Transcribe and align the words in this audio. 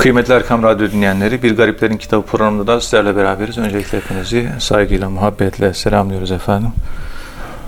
Kıymetli 0.00 0.34
Erkam 0.34 0.62
Radyo 0.62 0.90
dinleyenleri, 0.90 1.42
Bir 1.42 1.56
Gariplerin 1.56 1.96
Kitabı 1.96 2.26
programında 2.26 2.66
da 2.66 2.80
sizlerle 2.80 3.16
beraberiz. 3.16 3.58
Öncelikle 3.58 3.98
hepinizi 3.98 4.50
saygıyla, 4.58 5.10
muhabbetle 5.10 5.74
selamlıyoruz 5.74 6.30
efendim. 6.30 6.70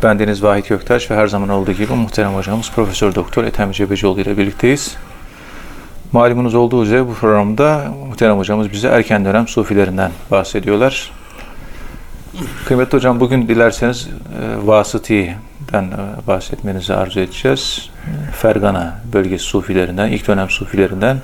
Ben 0.03 0.19
Deniz 0.19 0.43
Vahit 0.43 0.69
Göktaş 0.69 1.11
ve 1.11 1.15
her 1.15 1.27
zaman 1.27 1.49
olduğu 1.49 1.73
gibi 1.73 1.93
muhterem 1.93 2.35
hocamız 2.35 2.71
Profesör 2.71 3.15
Doktor 3.15 3.45
Ethem 3.45 3.73
Cebecioğlu 3.73 4.21
ile 4.21 4.39
birlikteyiz. 4.39 4.97
Malumunuz 6.13 6.55
olduğu 6.55 6.85
üzere 6.85 7.07
bu 7.07 7.15
programda 7.15 7.85
muhterem 8.09 8.39
hocamız 8.39 8.73
bize 8.73 8.89
erken 8.89 9.25
dönem 9.25 9.49
sufilerinden 9.49 10.11
bahsediyorlar. 10.31 11.13
Kıymetli 12.67 12.97
hocam 12.97 13.21
bugün 13.21 13.49
dilerseniz 13.49 14.09
e, 14.09 14.67
Vasıti'den 14.67 15.85
e, 15.85 16.27
bahsetmenizi 16.27 16.95
arzu 16.95 17.21
edeceğiz. 17.21 17.91
Fergana 18.37 19.01
bölgesi 19.13 19.45
sufilerinden, 19.45 20.09
ilk 20.09 20.29
dönem 20.29 20.51
sufilerinden 20.51 21.17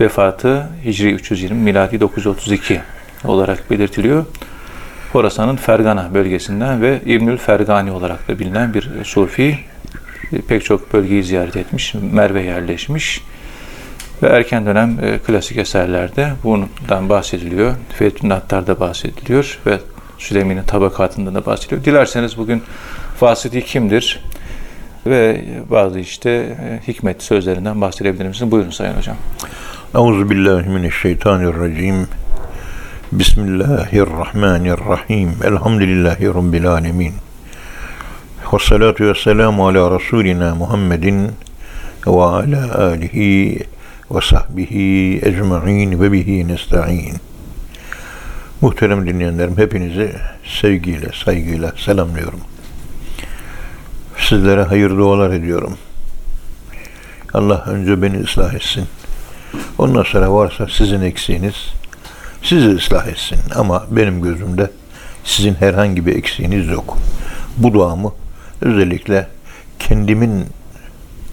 vefatı 0.00 0.66
Hicri 0.84 1.12
320, 1.12 1.62
miladi 1.62 2.00
932 2.00 2.80
olarak 3.24 3.70
belirtiliyor. 3.70 4.26
Horasan'ın 5.12 5.56
Fergana 5.56 6.14
bölgesinden 6.14 6.82
ve 6.82 7.00
İbnül 7.06 7.36
Fergani 7.36 7.92
olarak 7.92 8.28
da 8.28 8.38
bilinen 8.38 8.74
bir 8.74 9.04
sufi 9.04 9.58
e, 10.32 10.40
pek 10.40 10.64
çok 10.64 10.92
bölgeyi 10.92 11.24
ziyaret 11.24 11.56
etmiş, 11.56 11.94
Merve 12.12 12.42
yerleşmiş 12.42 13.22
ve 14.22 14.28
erken 14.28 14.66
dönem 14.66 14.98
e, 15.02 15.18
klasik 15.18 15.56
eserlerde 15.56 16.32
bundan 16.44 17.08
bahsediliyor. 17.08 17.74
Fethün 17.98 18.28
Nattar'da 18.28 18.80
bahsediliyor 18.80 19.58
ve 19.66 19.78
Süleyman'ın 20.18 20.62
tabakatında 20.62 21.34
da 21.34 21.46
bahsediliyor. 21.46 21.84
Dilerseniz 21.84 22.38
bugün 22.38 22.62
Vasiti 23.20 23.64
kimdir? 23.64 24.20
Ve 25.06 25.44
bazı 25.70 25.98
işte 25.98 26.30
e, 26.30 26.88
hikmet 26.88 27.22
sözlerinden 27.22 27.80
bahsedebilir 27.80 28.28
misiniz? 28.28 28.52
Buyurun 28.52 28.70
Sayın 28.70 28.94
Hocam. 28.94 29.16
Euzu 29.96 30.30
billahi 30.30 30.68
mineşşeytanirracim. 30.68 32.08
Bismillahirrahmanirrahim. 33.12 35.30
Elhamdülillahi 35.44 36.26
rabbil 36.26 36.66
alamin. 36.66 37.12
Ve 38.52 38.58
salatu 38.58 39.04
ve 39.04 39.14
selamu 39.14 39.68
ala 39.68 39.98
Resulina 39.98 40.54
Muhammedin 40.54 41.30
ve 42.06 42.22
ala 42.22 42.78
alihi 42.78 43.60
ve 44.10 44.20
sahbihi 44.20 45.20
ecma'in 45.22 46.00
ve 46.00 46.12
bihi 46.12 46.48
nesta'in. 46.48 47.14
Muhterem 48.60 49.06
dinleyenlerim 49.06 49.58
hepinizi 49.58 50.12
sevgiyle, 50.60 51.10
saygıyla 51.24 51.72
selamlıyorum. 51.76 52.40
Sizlere 54.18 54.62
hayır 54.62 54.90
dualar 54.90 55.30
ediyorum. 55.30 55.78
Allah 57.34 57.64
önce 57.66 58.02
beni 58.02 58.20
ıslah 58.20 58.54
etsin. 58.54 58.86
Ondan 59.78 60.02
sonra 60.02 60.32
varsa 60.32 60.66
sizin 60.68 61.00
eksiğiniz 61.00 61.54
sizi 62.42 62.68
ıslah 62.68 63.06
etsin. 63.06 63.38
Ama 63.54 63.86
benim 63.90 64.22
gözümde 64.22 64.70
sizin 65.24 65.54
herhangi 65.54 66.06
bir 66.06 66.16
eksiğiniz 66.16 66.68
yok. 66.68 66.98
Bu 67.56 67.72
duamı 67.72 68.12
özellikle 68.60 69.28
kendimin 69.78 70.46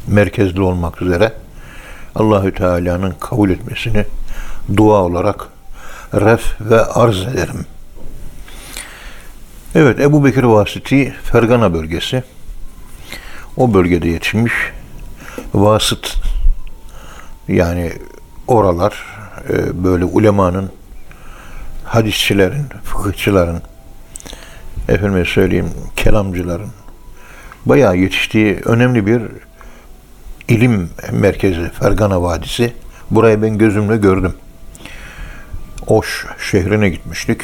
merkezli 0.08 0.62
olmak 0.62 1.02
üzere 1.02 1.34
Allahü 2.16 2.54
Teala'nın 2.54 3.14
kabul 3.20 3.50
etmesini 3.50 4.06
dua 4.78 5.04
olarak 5.04 5.48
ref 6.14 6.62
ve 6.62 6.86
arz 6.86 7.22
ederim. 7.22 7.66
Evet 9.76 10.00
Ebu 10.00 10.26
Bekir 10.26 10.44
Vasiti 10.44 11.14
Fergana 11.24 11.74
bölgesi 11.74 12.24
o 13.58 13.74
bölgede 13.74 14.08
yetişmiş 14.08 14.54
vasıt 15.54 16.18
yani 17.48 17.94
oralar 18.47 19.03
e, 19.49 19.83
böyle 19.83 20.05
ulemanın 20.05 20.72
hadisçilerin, 21.83 22.66
fıkıhçıların 22.83 23.61
efendime 24.89 25.25
söyleyeyim 25.25 25.69
kelamcıların 25.95 26.70
bayağı 27.65 27.98
yetiştiği 27.98 28.55
önemli 28.65 29.05
bir 29.08 29.21
ilim 30.48 30.89
merkezi 31.11 31.70
Fergana 31.70 32.21
Vadisi. 32.21 32.73
Burayı 33.11 33.42
ben 33.42 33.58
gözümle 33.58 33.98
gördüm. 33.98 34.33
Oş 35.87 36.26
şehrine 36.52 36.89
gitmiştik. 36.89 37.42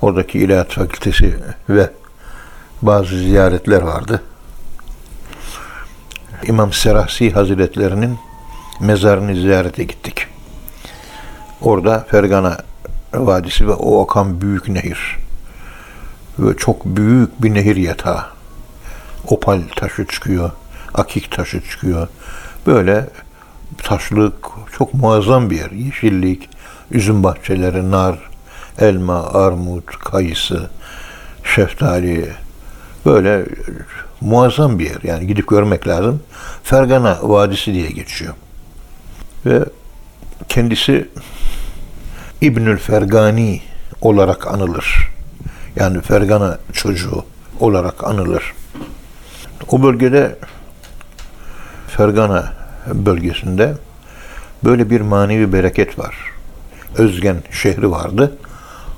Oradaki 0.00 0.38
İlahiyat 0.38 0.72
Fakültesi 0.72 1.36
ve 1.68 1.90
bazı 2.82 3.18
ziyaretler 3.18 3.82
vardı. 3.82 4.22
İmam 6.46 6.72
Serahsi 6.72 7.30
Hazretlerinin 7.30 8.18
mezarını 8.82 9.34
ziyarete 9.34 9.84
gittik. 9.84 10.26
Orada 11.60 12.06
Fergana 12.10 12.58
Vadisi 13.14 13.68
ve 13.68 13.72
o 13.72 14.04
akan 14.04 14.40
büyük 14.40 14.68
nehir. 14.68 15.16
Ve 16.38 16.56
çok 16.56 16.84
büyük 16.84 17.42
bir 17.42 17.54
nehir 17.54 17.76
yatağı. 17.76 18.24
Opal 19.28 19.60
taşı 19.76 20.06
çıkıyor, 20.06 20.50
akik 20.94 21.30
taşı 21.30 21.60
çıkıyor. 21.70 22.08
Böyle 22.66 23.08
taşlık, 23.82 24.34
çok 24.78 24.94
muazzam 24.94 25.50
bir 25.50 25.56
yer. 25.56 25.70
Yeşillik, 25.70 26.48
üzüm 26.90 27.22
bahçeleri, 27.22 27.90
nar, 27.90 28.18
elma, 28.78 29.32
armut, 29.32 29.98
kayısı, 29.98 30.70
şeftali. 31.54 32.32
Böyle 33.06 33.46
muazzam 34.20 34.78
bir 34.78 34.84
yer. 34.84 35.00
Yani 35.02 35.26
gidip 35.26 35.48
görmek 35.48 35.88
lazım. 35.88 36.22
Fergana 36.62 37.18
Vadisi 37.22 37.74
diye 37.74 37.90
geçiyor. 37.90 38.34
Ve 39.46 39.64
kendisi 40.48 41.08
İbnül 42.40 42.78
Fergani 42.78 43.60
olarak 44.00 44.46
anılır. 44.46 45.08
Yani 45.76 46.00
Fergana 46.00 46.58
çocuğu 46.72 47.24
olarak 47.60 48.04
anılır. 48.04 48.52
O 49.68 49.82
bölgede 49.82 50.36
Fergana 51.88 52.52
bölgesinde 52.86 53.74
böyle 54.64 54.90
bir 54.90 55.00
manevi 55.00 55.52
bereket 55.52 55.98
var. 55.98 56.16
Özgen 56.98 57.36
şehri 57.50 57.90
vardı. 57.90 58.38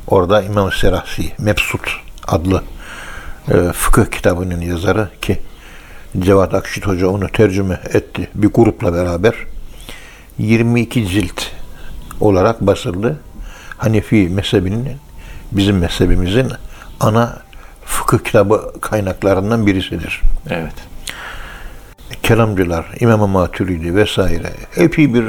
Orada 0.06 0.42
İmam 0.42 0.72
Serahsi, 0.72 1.32
Mebsut 1.38 1.88
adlı 2.26 2.62
e, 3.48 3.72
fıkıh 3.72 4.04
kitabının 4.04 4.60
yazarı 4.60 5.08
ki 5.22 5.40
Cevat 6.18 6.54
Akşit 6.54 6.86
Hoca 6.86 7.08
onu 7.08 7.28
tercüme 7.28 7.80
etti 7.92 8.28
bir 8.34 8.48
grupla 8.48 8.94
beraber. 8.94 9.34
22 10.38 11.08
cilt 11.08 11.42
olarak 12.20 12.60
basıldı. 12.60 13.20
Hanefi 13.76 14.28
mezhebinin 14.28 14.96
bizim 15.52 15.78
mezhebimizin 15.78 16.52
ana 17.00 17.38
fıkıh 17.84 18.18
kitabı 18.18 18.72
kaynaklarından 18.80 19.66
birisidir. 19.66 20.20
Evet. 20.50 20.74
Kelamcılar, 22.22 22.86
İmam-ı 23.00 23.28
Maturidi 23.28 23.96
vesaire 23.96 24.50
epey 24.76 25.14
bir 25.14 25.24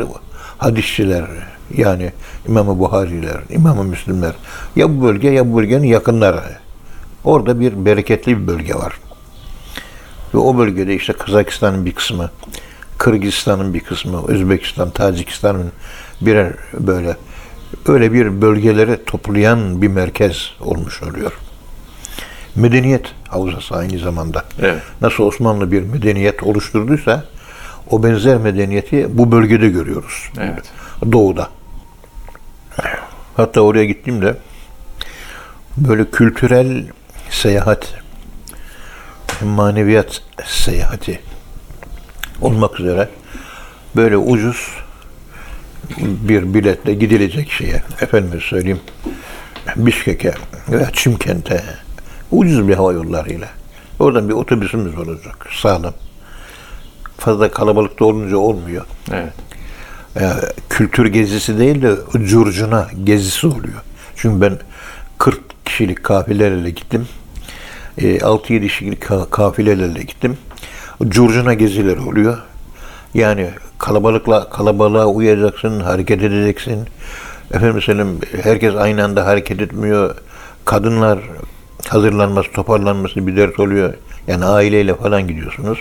hadisçiler 0.58 1.26
yani 1.78 2.12
İmam-ı 2.48 2.80
Buhariler, 2.80 3.38
İmam-ı 3.50 3.84
Müslimler 3.84 4.34
ya 4.76 4.98
bu 4.98 5.04
bölge 5.04 5.30
ya 5.30 5.52
bu 5.52 5.58
bölgenin 5.58 5.88
yakınları. 5.88 6.42
Orada 7.24 7.60
bir 7.60 7.86
bereketli 7.86 8.42
bir 8.42 8.48
bölge 8.48 8.74
var. 8.74 8.94
Ve 10.34 10.38
o 10.38 10.58
bölgede 10.58 10.96
işte 10.96 11.14
Kazakistan'ın 11.14 11.86
bir 11.86 11.92
kısmı, 11.92 12.30
Kırgızistan'ın 12.98 13.74
bir 13.74 13.80
kısmı, 13.80 14.28
Özbekistan, 14.28 14.90
Tacikistan'ın 14.90 15.72
birer 16.22 16.54
böyle 16.74 17.18
öyle 17.88 18.14
bir 18.14 18.42
bölgeleri 18.42 19.06
toplayan 19.06 19.82
bir 19.82 19.88
merkez 19.88 20.52
olmuş 20.60 21.04
oluyor. 21.04 21.32
Medeniyet 22.56 23.14
havzası 23.30 23.76
aynı 23.76 24.00
zamanda. 24.00 24.46
Evet. 24.62 24.82
Nasıl 25.02 25.24
Osmanlı 25.24 25.72
bir 25.72 25.82
medeniyet 25.82 26.44
oluşturduysa 26.44 27.24
o 27.90 28.04
benzer 28.04 28.38
medeniyeti 28.38 29.18
bu 29.18 29.32
bölgede 29.32 29.70
görüyoruz. 29.70 30.32
Evet. 30.40 30.72
Doğuda. 31.12 31.50
Hatta 33.38 33.62
oraya 33.62 33.86
gittiğimde 33.86 34.38
böyle 35.78 36.10
kültürel 36.10 36.86
seyahat, 37.30 37.94
maneviyat 39.42 40.22
seyahati 40.46 41.20
olmak 42.42 42.80
üzere 42.80 43.10
böyle 43.96 44.18
ucuz 44.18 44.68
bir 46.00 46.54
biletle 46.54 46.94
gidilecek 46.94 47.52
şeye, 47.52 47.84
efendim 48.02 48.42
söyleyeyim, 48.42 48.80
Bişkek'e 49.76 50.34
veya 50.72 50.92
Çimkent'e 50.94 51.64
ucuz 52.32 52.68
bir 52.68 52.74
hava 52.74 52.94
yollarıyla. 52.94 53.48
Oradan 54.00 54.30
bir 54.30 54.34
otobüsümüz 54.34 54.98
olacak, 54.98 55.48
sağlam. 55.62 55.94
Fazla 57.18 57.52
kalabalıkta 57.52 58.06
olunca 58.06 58.38
olmuyor. 58.38 58.86
Evet. 59.12 59.34
E, 60.20 60.30
kültür 60.70 61.06
gezisi 61.06 61.58
değil 61.60 61.82
de 61.82 61.96
curcuna 62.12 62.88
gezisi 63.04 63.48
oluyor. 63.48 63.82
Çünkü 64.16 64.42
ben 64.42 64.60
40 65.18 65.66
kişilik 65.66 66.04
kafilelerle 66.04 66.70
gittim. 66.70 67.08
E, 67.98 68.18
6-7 68.18 68.68
kişilik 68.68 69.04
ka- 69.04 69.30
kafilelerle 69.30 70.04
gittim. 70.04 70.38
Curcuna 71.04 71.54
gezileri 71.54 72.00
oluyor. 72.00 72.38
Yani 73.14 73.50
kalabalıkla 73.78 74.50
kalabalığa 74.50 75.06
uyacaksın, 75.06 75.80
hareket 75.80 76.24
edeceksin. 76.24 76.88
Efendim 77.54 77.82
söyleyeyim, 77.82 78.20
herkes 78.44 78.76
aynı 78.76 79.04
anda 79.04 79.26
hareket 79.26 79.62
etmiyor. 79.62 80.16
Kadınlar 80.66 81.20
hazırlanması, 81.88 82.52
toparlanması 82.52 83.28
bir 83.28 83.36
dert 83.38 83.60
oluyor. 83.60 83.94
Yani 84.28 84.46
aileyle 84.46 84.96
falan 84.96 85.28
gidiyorsunuz. 85.28 85.80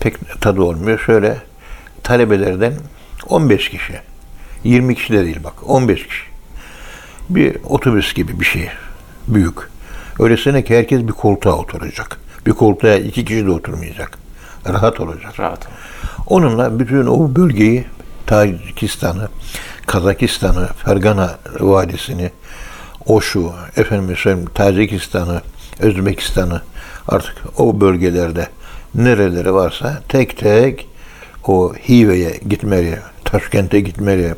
Pek 0.00 0.40
tadı 0.40 0.62
olmuyor. 0.62 0.98
Şöyle 0.98 1.36
talebelerden 2.02 2.74
15 3.28 3.68
kişi. 3.68 4.00
20 4.64 4.94
kişi 4.94 5.12
de 5.12 5.24
değil 5.24 5.38
bak. 5.44 5.54
15 5.70 6.06
kişi. 6.06 6.22
Bir 7.30 7.56
otobüs 7.64 8.14
gibi 8.14 8.40
bir 8.40 8.44
şey. 8.44 8.68
Büyük. 9.28 9.58
Öylesine 10.20 10.64
ki 10.64 10.78
herkes 10.78 11.02
bir 11.02 11.12
koltuğa 11.12 11.52
oturacak. 11.52 12.18
Bir 12.46 12.52
koltuğa 12.52 12.94
iki 12.94 13.24
kişi 13.24 13.46
de 13.46 13.50
oturmayacak. 13.50 14.18
Rahat 14.68 15.00
olacak. 15.00 15.40
Rahat. 15.40 15.68
Onunla 16.26 16.78
bütün 16.78 17.06
o 17.06 17.36
bölgeyi 17.36 17.84
Tacikistan'ı, 18.26 19.28
Kazakistan'ı, 19.86 20.66
Fergana 20.84 21.38
Vadisi'ni, 21.60 22.30
Oşu, 23.06 23.52
efendim 23.76 24.16
söyleyeyim 24.16 24.48
Tacikistan'ı, 24.54 25.40
Özbekistan'ı 25.80 26.62
artık 27.08 27.36
o 27.58 27.80
bölgelerde 27.80 28.48
nereleri 28.94 29.54
varsa 29.54 30.02
tek 30.08 30.38
tek 30.38 30.88
o 31.46 31.74
Hive'ye 31.74 32.40
gitmeli, 32.48 32.98
Taşkent'e 33.24 33.80
gitmeli, 33.80 34.34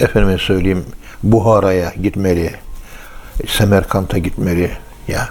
efendime 0.00 0.38
söyleyeyim 0.38 0.84
Buhara'ya 1.22 1.92
gitmeli, 2.02 2.50
Semerkant'a 3.48 4.18
gitmeli 4.18 4.70
ya. 5.08 5.28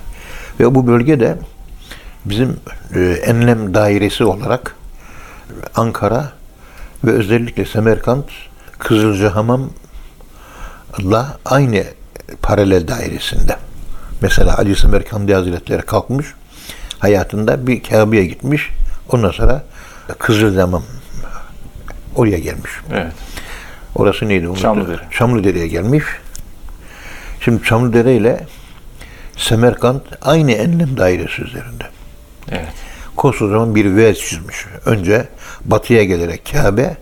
Ve 0.59 0.75
bu 0.75 0.87
bölgede 0.87 1.37
bizim 2.25 2.59
e, 2.95 2.99
enlem 2.99 3.73
dairesi 3.73 4.23
olarak 4.23 4.75
Ankara 5.75 6.31
ve 7.03 7.11
özellikle 7.11 7.65
Semerkant 7.65 8.25
Kızılcahamam'la 8.79 11.37
aynı 11.45 11.83
paralel 12.41 12.87
dairesinde. 12.87 13.57
Mesela 14.21 14.57
Ali 14.57 14.75
Semerkandi 14.75 15.33
Hazretleri 15.33 15.81
kalkmış, 15.81 16.27
hayatında 16.99 17.67
bir 17.67 17.83
Kabe'ye 17.83 18.25
gitmiş, 18.25 18.69
ondan 19.09 19.31
sonra 19.31 19.63
Kızılcahamam 20.19 20.83
oraya 22.15 22.37
gelmiş. 22.37 22.71
Evet. 22.91 23.13
Orası 23.95 24.27
neydi? 24.27 24.47
Unuttum. 24.47 24.61
Çamlıdere. 24.61 25.01
Çamlıdere'ye 25.11 25.67
gelmiş. 25.67 26.03
Şimdi 27.41 27.63
Çamlıdere 27.63 28.15
ile 28.15 28.45
Semerkant 29.37 30.03
aynı 30.21 30.51
enlem 30.51 30.97
dairesi 30.97 31.41
üzerinde. 31.41 31.94
Evet. 32.51 32.67
Koskocaman 33.15 33.75
bir 33.75 33.95
V 33.95 34.15
çizmiş. 34.15 34.65
Önce 34.85 35.27
batıya 35.65 36.03
gelerek 36.03 36.51
Kabe, 36.51 36.97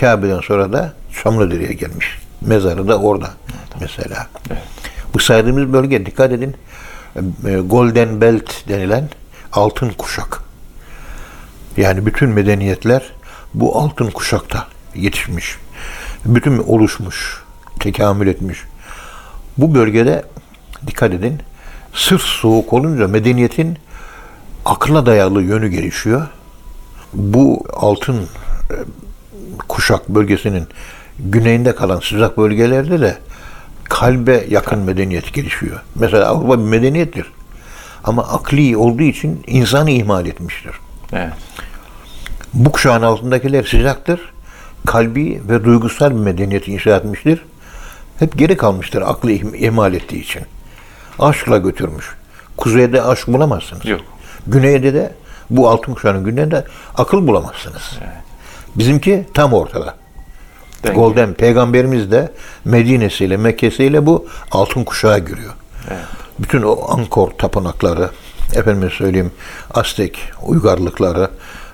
Kabe'den 0.00 0.40
sonra 0.40 0.72
da 0.72 0.92
Çamlıdere'ye 1.22 1.72
gelmiş. 1.72 2.18
Mezarı 2.40 2.88
da 2.88 2.98
orada 2.98 3.30
mesela. 3.80 4.26
Evet. 4.50 4.62
Bu 5.14 5.18
saydığımız 5.18 5.72
bölge 5.72 6.06
dikkat 6.06 6.32
edin. 6.32 6.56
e, 7.46 7.56
Golden 7.56 8.20
Belt 8.20 8.68
denilen 8.68 9.08
altın 9.52 9.90
kuşak. 9.90 10.42
Yani 11.76 12.06
bütün 12.06 12.28
medeniyetler 12.28 13.12
bu 13.54 13.78
altın 13.78 14.10
kuşakta 14.10 14.66
yetişmiş. 14.94 15.56
Bütün 16.24 16.58
oluşmuş, 16.58 17.42
tekamül 17.80 18.26
etmiş. 18.26 18.58
Bu 19.58 19.74
bölgede 19.74 20.24
dikkat 20.86 21.12
edin. 21.12 21.40
Sırf 21.94 22.22
soğuk 22.22 22.72
olunca 22.72 23.08
medeniyetin 23.08 23.78
akla 24.64 25.06
dayalı 25.06 25.42
yönü 25.42 25.68
gelişiyor. 25.68 26.26
Bu 27.12 27.64
altın 27.72 28.16
e, 28.22 28.74
kuşak 29.68 30.08
bölgesinin 30.08 30.66
güneyinde 31.18 31.74
kalan 31.74 32.00
sıcak 32.00 32.38
bölgelerde 32.38 33.00
de 33.00 33.18
kalbe 33.84 34.44
yakın 34.50 34.78
medeniyet 34.78 35.34
gelişiyor. 35.34 35.80
Mesela 35.94 36.28
Avrupa 36.28 36.58
bir 36.58 36.64
medeniyettir. 36.64 37.32
Ama 38.04 38.22
akli 38.22 38.76
olduğu 38.76 39.02
için 39.02 39.42
insanı 39.46 39.90
ihmal 39.90 40.26
etmiştir. 40.26 40.72
Evet. 41.12 41.32
Bu 42.54 42.72
kuşağın 42.72 43.02
altındakiler 43.02 43.64
sıcaktır. 43.64 44.20
Kalbi 44.86 45.42
ve 45.48 45.64
duygusal 45.64 46.10
bir 46.10 46.14
medeniyeti 46.20 46.72
inşa 46.72 46.96
etmiştir. 46.96 47.44
Hep 48.18 48.38
geri 48.38 48.56
kalmıştır 48.56 49.02
aklı 49.02 49.30
ihm- 49.32 49.56
ihmal 49.56 49.94
ettiği 49.94 50.22
için. 50.22 50.42
Aşkla 51.18 51.58
götürmüş. 51.58 52.14
Kuzeyde 52.56 53.02
aşk 53.02 53.28
bulamazsınız. 53.28 53.86
Yok. 53.86 54.00
Güneyde 54.46 54.94
de 54.94 55.12
bu 55.50 55.68
altın 55.68 55.94
kuşağının 55.94 56.24
güneyinde 56.24 56.64
akıl 56.96 57.26
bulamazsınız. 57.26 57.98
Bizimki 58.76 59.26
tam 59.34 59.52
ortada. 59.52 59.94
Denge. 60.84 60.94
Golden 60.94 61.34
peygamberimiz 61.34 62.10
de 62.10 62.32
Medine'siyle 62.64 63.36
Mekke'siyle 63.36 64.06
bu 64.06 64.26
altın 64.50 64.84
kuşağa 64.84 65.18
giriyor. 65.18 65.52
Evet. 65.90 66.04
Bütün 66.38 66.62
o 66.62 66.78
Ankor 66.88 67.30
tapınakları, 67.30 68.10
efendime 68.54 68.90
söyleyeyim 68.90 69.32
Aztek 69.74 70.18
uygarlıkları, 70.42 71.30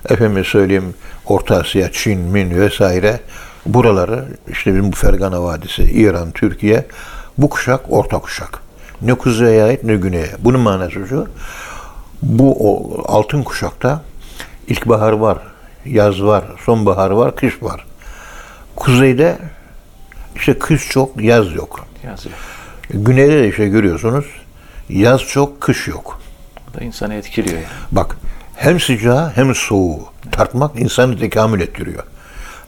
efendime 0.09 0.43
söyleyeyim 0.43 0.93
Orta 1.25 1.55
Asya, 1.55 1.91
Çin, 1.91 2.19
Min 2.19 2.59
vesaire 2.61 3.19
buraları 3.65 4.25
işte 4.51 4.71
bizim 4.71 4.91
bu 4.91 4.95
Fergana 4.95 5.43
Vadisi, 5.43 5.83
İran, 5.83 6.31
Türkiye 6.31 6.85
bu 7.37 7.49
kuşak 7.49 7.81
orta 7.89 8.19
kuşak. 8.19 8.59
Ne 9.01 9.13
kuzeye 9.13 9.63
ait 9.63 9.83
ne 9.83 9.95
güneye. 9.95 10.29
Bunun 10.39 10.59
manası 10.59 11.07
şu. 11.09 11.27
Bu 12.21 12.55
o 12.59 13.01
altın 13.07 13.43
kuşakta 13.43 14.01
ilkbahar 14.67 15.11
var, 15.11 15.37
yaz 15.85 16.23
var, 16.23 16.43
sonbahar 16.65 17.11
var, 17.11 17.35
kış 17.35 17.63
var. 17.63 17.85
Kuzeyde 18.75 19.37
işte 20.35 20.59
kış 20.59 20.89
çok, 20.89 21.21
yaz 21.21 21.53
yok. 21.53 21.85
Yazıyor. 22.03 22.35
Güneyde 22.89 23.43
de 23.43 23.49
işte 23.49 23.67
görüyorsunuz 23.67 24.25
yaz 24.89 25.21
çok, 25.21 25.61
kış 25.61 25.87
yok. 25.87 26.19
Bu 26.69 26.79
da 26.79 26.83
insanı 26.83 27.13
etkiliyor 27.13 27.55
yani. 27.55 27.67
Bak 27.91 28.17
hem 28.55 28.79
sıcağı 28.79 29.31
hem 29.35 29.55
soğuğu 29.55 29.99
tartmak 30.31 30.79
insanı 30.79 31.19
tekamül 31.19 31.61
ettiriyor. 31.61 32.03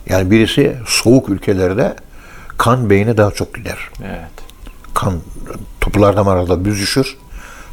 Yani 0.10 0.32
birisi 0.32 0.78
soğuk 0.88 1.30
ülkelerde 1.30 1.96
kan 2.58 2.90
beyne 2.90 3.18
daha 3.18 3.32
çok 3.32 3.56
gider. 3.56 3.78
Evet. 4.04 4.32
Kan 4.94 5.20
toplar 5.82 6.18
damarlarda 6.18 6.66
büzüşür. 6.66 7.18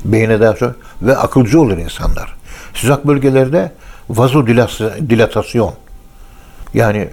Beyne 0.04 0.40
daha 0.40 0.54
çok 0.54 0.76
ve 1.02 1.16
akılcı 1.16 1.60
olur 1.60 1.78
insanlar. 1.78 2.36
Sıcak 2.74 3.06
bölgelerde 3.06 3.72
vazodilatasyon 4.10 5.74
yani 6.74 7.08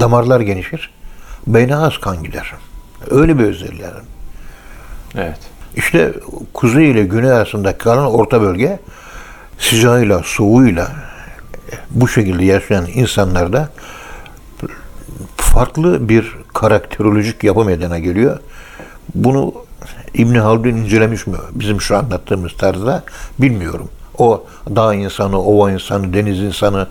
damarlar 0.00 0.40
genişir. 0.40 0.90
Beyne 1.46 1.76
az 1.76 1.98
kan 1.98 2.22
gider. 2.22 2.52
Öyle 3.10 3.38
bir 3.38 3.44
özelliği. 3.44 3.86
Evet. 5.14 5.38
İşte 5.76 6.12
kuzey 6.54 6.90
ile 6.90 7.04
güney 7.04 7.32
arasında 7.32 7.78
kalan 7.78 8.06
orta 8.06 8.40
bölge 8.40 8.78
sıcağıyla, 9.58 10.22
soğuğuyla 10.24 10.92
bu 11.90 12.08
şekilde 12.08 12.44
yaşayan 12.44 12.86
insanlarda 12.86 13.68
farklı 15.36 16.08
bir 16.08 16.36
karakterolojik 16.54 17.44
yapı 17.44 17.64
meydana 17.64 17.98
geliyor. 17.98 18.38
Bunu 19.14 19.54
İbn 20.14 20.34
Haldun 20.34 20.68
incelemiş 20.68 21.26
mi? 21.26 21.36
Bizim 21.50 21.80
şu 21.80 21.96
anlattığımız 21.96 22.52
tarzda 22.52 23.04
bilmiyorum. 23.38 23.88
O 24.18 24.44
dağ 24.76 24.94
insanı, 24.94 25.42
ova 25.42 25.70
insanı, 25.70 26.12
deniz 26.14 26.40
insanı, 26.40 26.86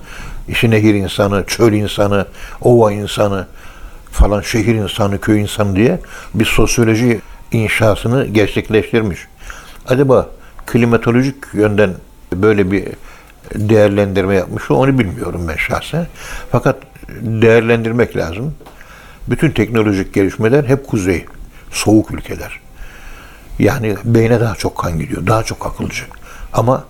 işi 0.47 0.71
nehir 0.71 0.93
insanı, 0.93 1.43
çöl 1.47 1.73
insanı, 1.73 2.25
ova 2.61 2.91
insanı 2.91 3.47
falan 4.11 4.41
şehir 4.41 4.75
insanı, 4.75 5.21
köy 5.21 5.41
insanı 5.41 5.75
diye 5.75 5.99
bir 6.33 6.45
sosyoloji 6.45 7.21
inşasını 7.51 8.25
gerçekleştirmiş. 8.25 9.19
Acaba 9.87 10.29
klimatolojik 10.65 11.35
yönden 11.53 11.93
böyle 12.33 12.71
bir 12.71 12.85
değerlendirme 13.55 14.35
yapmış 14.35 14.69
mı 14.69 14.77
onu 14.77 14.99
bilmiyorum 14.99 15.45
ben 15.47 15.55
şahsen. 15.55 16.07
Fakat 16.51 16.77
değerlendirmek 17.21 18.17
lazım. 18.17 18.53
Bütün 19.27 19.51
teknolojik 19.51 20.13
gelişmeler 20.13 20.63
hep 20.63 20.87
kuzey, 20.87 21.25
soğuk 21.71 22.11
ülkeler. 22.11 22.64
Yani 23.59 23.95
beyne 24.03 24.39
daha 24.39 24.55
çok 24.55 24.77
kan 24.77 24.99
gidiyor, 24.99 25.27
daha 25.27 25.43
çok 25.43 25.65
akılcı. 25.65 26.03
Ama 26.53 26.83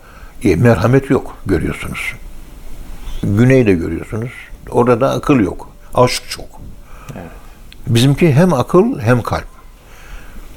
e, 0.44 0.56
merhamet 0.56 1.10
yok 1.10 1.38
görüyorsunuz. 1.46 2.14
Güneyde 3.24 3.74
görüyorsunuz. 3.74 4.32
Orada 4.70 5.02
da 5.02 5.12
akıl 5.12 5.40
yok. 5.40 5.70
Aşk 5.94 6.24
çok. 6.30 6.46
Bizimki 7.88 8.34
hem 8.34 8.54
akıl 8.54 9.00
hem 9.00 9.22
kalp. 9.22 9.46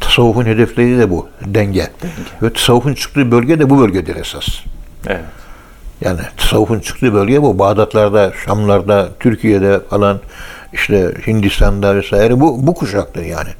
Tasavvufun 0.00 0.45
hedefleri 0.45 0.99
de 0.99 1.11
bu. 1.11 1.29
Denge. 1.47 1.91
Ve 2.43 2.53
tasavvufun 2.53 2.95
çıktığı 2.95 3.31
bölge 3.31 3.59
de 3.59 3.71
bu 3.71 3.81
bölgedir 3.81 4.17
esas. 4.17 4.49
Evet. 5.07 5.25
Yani 6.00 6.21
tasavvufun 6.37 6.81
çıktığı 6.81 7.15
bölge 7.15 7.43
bu. 7.43 7.59
Bağdatlarda, 7.59 8.33
Şamlarda, 8.45 9.09
Türkiye'de 9.21 9.81
falan 9.81 10.21
işte 10.73 11.15
Hindistan'da 11.27 11.97
vesaire 11.97 12.41
bu, 12.41 12.67
bu 12.67 12.75
kuşaktır 12.75 13.23
yani. 13.23 13.50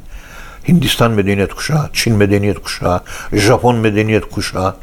Hindistan 0.69 1.11
medeniyet 1.11 1.55
kuşağı, 1.55 1.91
Çin 1.93 2.17
medeniyet 2.17 2.63
kuşağı, 2.63 3.01
Japon 3.33 3.77
medeniyet 3.77 4.25
kuşağı. 4.31 4.77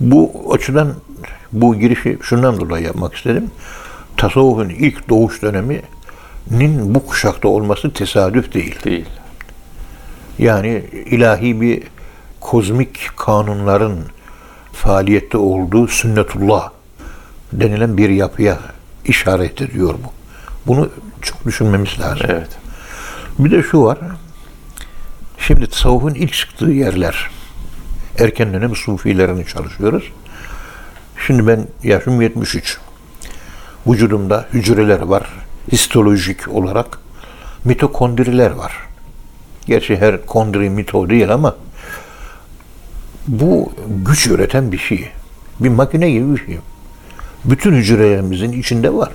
Bu 0.00 0.52
açıdan 0.54 0.94
bu 1.52 1.78
girişi 1.78 2.18
şundan 2.22 2.60
dolayı 2.60 2.84
yapmak 2.84 3.14
istedim. 3.14 3.50
tasavvufun 4.16 4.68
ilk 4.68 5.08
doğuş 5.08 5.42
döneminin 5.42 6.94
bu 6.94 7.06
kuşakta 7.06 7.48
olması 7.48 7.92
tesadüf 7.92 8.54
değil. 8.54 8.76
Değil. 8.84 9.06
Yani 10.38 10.84
ilahi 10.92 11.60
bir 11.60 11.82
kozmik 12.40 13.10
kanunların 13.16 13.96
faaliyette 14.72 15.38
olduğu 15.38 15.88
sünnetullah 15.88 16.70
denilen 17.52 17.96
bir 17.96 18.08
yapıya 18.08 18.58
işaret 19.04 19.62
ediyor 19.62 19.94
bu. 20.04 20.12
Bunu 20.66 20.90
çok 21.22 21.46
düşünmemiz 21.46 22.00
lazım. 22.00 22.26
Evet. 22.30 22.48
Bir 23.38 23.50
de 23.50 23.62
şu 23.62 23.82
var. 23.82 23.98
Şimdi 25.48 25.66
tasavvufun 25.66 26.14
ilk 26.14 26.32
çıktığı 26.32 26.70
yerler. 26.70 27.30
Erken 28.18 28.52
dönem 28.52 28.76
sufilerini 28.76 29.46
çalışıyoruz. 29.46 30.12
Şimdi 31.26 31.46
ben 31.46 31.66
yaşım 31.82 32.20
73. 32.22 32.78
Vücudumda 33.86 34.46
hücreler 34.52 35.00
var. 35.00 35.28
Histolojik 35.72 36.48
olarak 36.48 36.98
mitokondriler 37.64 38.50
var. 38.50 38.72
Gerçi 39.66 39.96
her 39.96 40.26
kondri 40.26 40.70
mito 40.70 41.10
değil 41.10 41.32
ama 41.32 41.56
bu 43.28 43.72
güç 43.88 44.26
üreten 44.26 44.72
bir 44.72 44.78
şey. 44.78 45.10
Bir 45.60 45.68
makine 45.68 46.10
gibi 46.10 46.36
bir 46.36 46.46
şey. 46.46 46.58
Bütün 47.44 47.74
hücrelerimizin 47.74 48.52
içinde 48.52 48.94
var. 48.94 49.10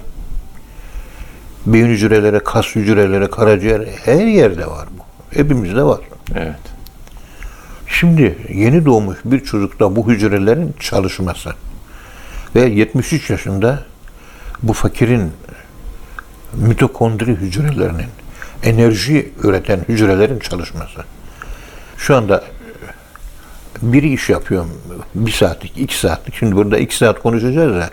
Beyin 1.66 1.88
hücreleri, 1.88 2.40
kas 2.40 2.76
hücreleri, 2.76 3.30
karaciğer 3.30 3.88
her 4.06 4.26
yerde 4.26 4.68
var 4.68 4.88
bu. 4.98 5.13
Hepimizde 5.36 5.84
var. 5.84 6.00
Evet. 6.36 6.60
Şimdi 7.88 8.38
yeni 8.54 8.86
doğmuş 8.86 9.18
bir 9.26 9.40
çocukta 9.40 9.96
bu 9.96 10.10
hücrelerin 10.10 10.76
çalışması 10.80 11.50
ve 12.56 12.62
73 12.62 13.30
yaşında 13.30 13.84
bu 14.64 14.74
fakirin 14.74 15.32
mitokondri 16.54 17.32
hücrelerinin 17.32 18.08
enerji 18.64 19.34
üreten 19.44 19.80
hücrelerin 19.90 20.40
çalışması. 20.40 21.04
Şu 21.98 22.16
anda 22.16 22.44
bir 23.82 24.04
iş 24.04 24.30
yapıyorum. 24.30 24.72
Bir 25.16 25.32
saatlik, 25.32 25.78
iki 25.78 26.00
saatlik. 26.00 26.36
Şimdi 26.36 26.56
burada 26.56 26.78
iki 26.78 26.98
saat 26.98 27.22
konuşacağız 27.22 27.76
ya. 27.76 27.90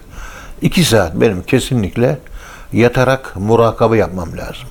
İki 0.63 0.85
saat 0.85 1.15
benim 1.15 1.43
kesinlikle 1.43 2.19
yatarak 2.73 3.37
murakabe 3.37 3.97
yapmam 3.97 4.37
lazım. 4.37 4.69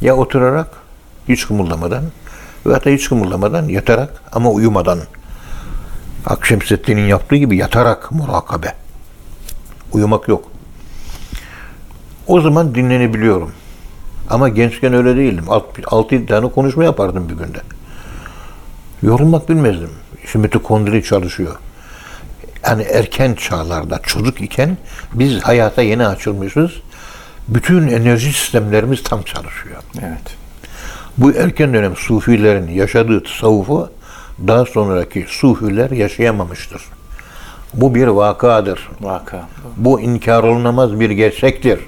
Ya 0.00 0.16
oturarak 0.16 0.68
hiç 1.28 1.46
kımıldamadan 1.46 2.04
veya 2.66 2.84
da 2.84 2.90
hiç 2.90 3.08
kımıldamadan 3.08 3.68
yatarak 3.68 4.22
ama 4.32 4.50
uyumadan. 4.50 4.98
Akşemseddin'in 6.26 7.06
yaptığı 7.06 7.36
gibi 7.36 7.56
yatarak 7.56 8.12
murakabe. 8.12 8.74
Uyumak 9.92 10.28
yok. 10.28 10.50
O 12.26 12.40
zaman 12.40 12.74
dinlenebiliyorum. 12.74 13.52
Ama 14.30 14.48
gençken 14.48 14.94
öyle 14.94 15.16
değildim. 15.16 15.44
6-7 15.44 16.26
tane 16.26 16.50
konuşma 16.50 16.84
yapardım 16.84 17.28
bir 17.28 17.34
günde. 17.34 17.60
Yorulmak 19.02 19.48
bilmezdim. 19.48 19.90
Şimdi 20.32 20.42
mitokondri 20.42 21.04
çalışıyor. 21.04 21.56
Yani 22.66 22.82
erken 22.82 23.34
çağlarda 23.34 24.00
çocuk 24.02 24.40
iken 24.40 24.76
biz 25.14 25.42
hayata 25.42 25.82
yeni 25.82 26.06
açılmışız. 26.06 26.70
Bütün 27.48 27.88
enerji 27.88 28.32
sistemlerimiz 28.32 29.02
tam 29.02 29.22
çalışıyor. 29.22 29.82
Evet. 30.02 30.37
Bu 31.18 31.32
erken 31.32 31.74
dönem 31.74 31.96
sufilerin 31.96 32.68
yaşadığı 32.68 33.22
tasavvufu 33.22 33.90
daha 34.46 34.64
sonraki 34.64 35.24
sufiler 35.28 35.90
yaşayamamıştır. 35.90 36.82
Bu 37.74 37.94
bir 37.94 38.06
vakadır. 38.06 38.88
Vaka. 39.00 39.48
Bu 39.76 40.00
inkar 40.00 40.42
olunamaz 40.42 41.00
bir 41.00 41.10
gerçektir. 41.10 41.80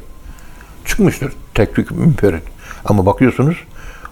Çıkmıştır 0.84 1.32
tekfik 1.54 1.90
münferit. 1.90 2.42
Ama 2.84 3.06
bakıyorsunuz 3.06 3.56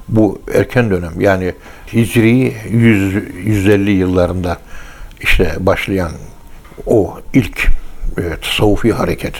bu 0.08 0.40
erken 0.54 0.90
dönem 0.90 1.20
yani 1.20 1.54
Hicri 1.92 2.54
100, 2.70 3.14
150 3.44 3.90
yıllarında 3.90 4.56
işte 5.20 5.56
başlayan 5.60 6.12
o 6.86 7.18
ilk 7.32 7.66
e, 8.18 8.22
tasavvufi 8.42 8.92
hareket 8.92 9.34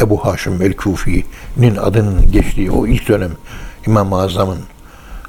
Ebu 0.00 0.24
Haşim 0.24 0.62
el-Kufi'nin 0.62 1.76
adının 1.76 2.32
geçtiği 2.32 2.70
o 2.70 2.86
ilk 2.86 3.08
dönem 3.08 3.32
İmam-ı 3.86 4.20
Azam'ın 4.20 4.58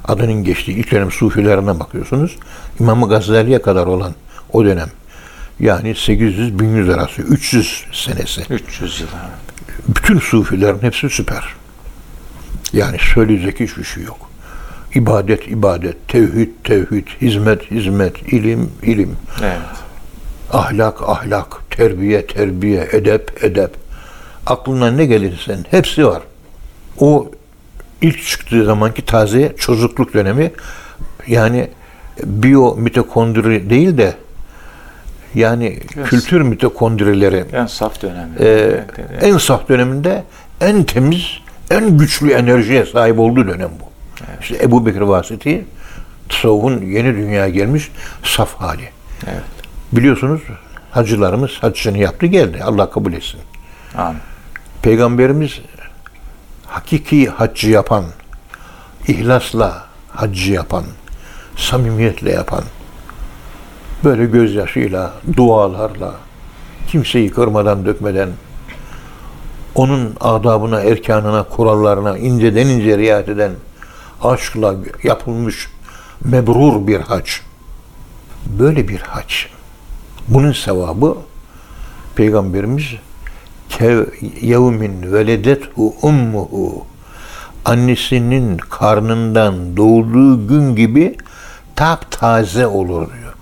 adının 0.08 0.44
geçtiği 0.44 0.72
ilk 0.72 0.90
dönem 0.92 1.10
sufilerine 1.10 1.80
bakıyorsunuz. 1.80 2.36
İmam-ı 2.80 3.08
Gazali'ye 3.08 3.62
kadar 3.62 3.86
olan 3.86 4.14
o 4.52 4.64
dönem 4.64 4.88
yani 5.60 5.90
800-1100 5.90 6.94
arası 6.94 7.22
300 7.22 7.84
senesi. 7.92 8.42
300 8.50 9.00
yıl. 9.00 9.08
Bütün 9.88 10.18
sufilerin 10.18 10.82
hepsi 10.82 11.10
süper. 11.10 11.44
Yani 12.72 12.96
söyleyecek 13.14 13.60
hiçbir 13.60 13.84
şey 13.84 14.02
yok. 14.02 14.30
İbadet, 14.94 15.48
ibadet, 15.48 16.08
tevhid, 16.08 16.48
tevhid, 16.64 17.06
hizmet, 17.20 17.70
hizmet, 17.70 18.32
ilim, 18.32 18.70
ilim, 18.82 19.16
Evet. 19.42 19.58
ahlak, 20.52 21.02
ahlak, 21.02 21.70
terbiye, 21.70 22.26
terbiye, 22.26 22.88
edep, 22.92 23.44
edep. 23.44 23.74
Aklına 24.46 24.90
ne 24.90 25.06
gelirsen 25.06 25.64
hepsi 25.70 26.06
var. 26.06 26.22
O 27.00 27.30
ilk 28.02 28.22
çıktığı 28.26 28.64
zamanki 28.64 29.04
taze 29.04 29.52
çocukluk 29.58 30.14
dönemi 30.14 30.50
yani 31.26 31.68
biyo 32.24 32.76
mitokondri 32.76 33.70
değil 33.70 33.98
de 33.98 34.14
yani 35.34 35.64
Yes. 35.96 36.08
kültür 36.08 36.40
mitokondrileri 36.40 37.44
En 37.52 37.66
saf 37.66 38.02
dönemi. 38.02 38.30
ee, 38.40 38.44
Evet, 38.44 38.84
evet. 38.98 39.22
en 39.22 39.38
saf 39.38 39.68
döneminde 39.68 40.24
en 40.60 40.84
temiz, 40.84 41.26
en 41.70 41.98
güçlü 41.98 42.30
enerjiye 42.32 42.86
sahip 42.86 43.18
olduğu 43.18 43.48
dönem 43.48 43.70
bu. 43.80 43.84
İşte 44.40 44.58
Ebu 44.62 44.86
Bekir 44.86 45.00
Vasiti 45.00 45.64
tasavvufun 46.28 46.80
yeni 46.82 47.14
dünyaya 47.14 47.48
gelmiş 47.48 47.90
saf 48.22 48.54
hali. 48.54 48.88
Evet. 49.26 49.42
Biliyorsunuz 49.92 50.40
hacılarımız 50.90 51.50
haccını 51.60 51.98
yaptı 51.98 52.26
geldi. 52.26 52.60
Allah 52.64 52.90
kabul 52.90 53.12
etsin. 53.12 53.40
Amin. 53.96 54.20
Peygamberimiz 54.82 55.60
hakiki 56.76 57.28
haccı 57.28 57.70
yapan, 57.70 58.04
ihlasla 59.08 59.86
haccı 60.10 60.52
yapan, 60.52 60.84
samimiyetle 61.56 62.32
yapan, 62.32 62.64
böyle 64.04 64.26
gözyaşıyla, 64.26 65.12
dualarla, 65.36 66.14
kimseyi 66.88 67.30
kırmadan 67.30 67.86
dökmeden, 67.86 68.28
onun 69.74 70.14
adabına, 70.20 70.80
erkanına, 70.80 71.42
kurallarına 71.42 72.18
inceden 72.18 72.66
ince 72.66 72.98
riayet 72.98 73.28
eden, 73.28 73.52
aşkla 74.22 74.74
yapılmış 75.02 75.68
mebrur 76.24 76.86
bir 76.86 77.00
hac. 77.00 77.30
Böyle 78.46 78.88
bir 78.88 79.00
hac. 79.00 79.32
Bunun 80.28 80.52
sevabı 80.52 81.16
Peygamberimiz 82.14 82.84
yevmin 84.40 85.12
veledethu 85.12 85.94
ummuhu 86.02 86.86
annesinin 87.64 88.56
karnından 88.56 89.76
doğduğu 89.76 90.48
gün 90.48 90.76
gibi 90.76 91.16
taptaze 91.76 92.66
olur 92.66 93.08
diyor. 93.12 93.34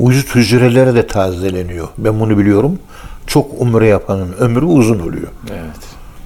Vücut 0.00 0.34
hücreleri 0.34 0.94
de 0.94 1.06
tazeleniyor. 1.06 1.88
Ben 1.98 2.20
bunu 2.20 2.38
biliyorum. 2.38 2.78
Çok 3.26 3.60
umre 3.60 3.86
yapanın 3.86 4.32
ömrü 4.32 4.64
uzun 4.64 4.98
oluyor. 4.98 5.28
Evet. 5.50 5.60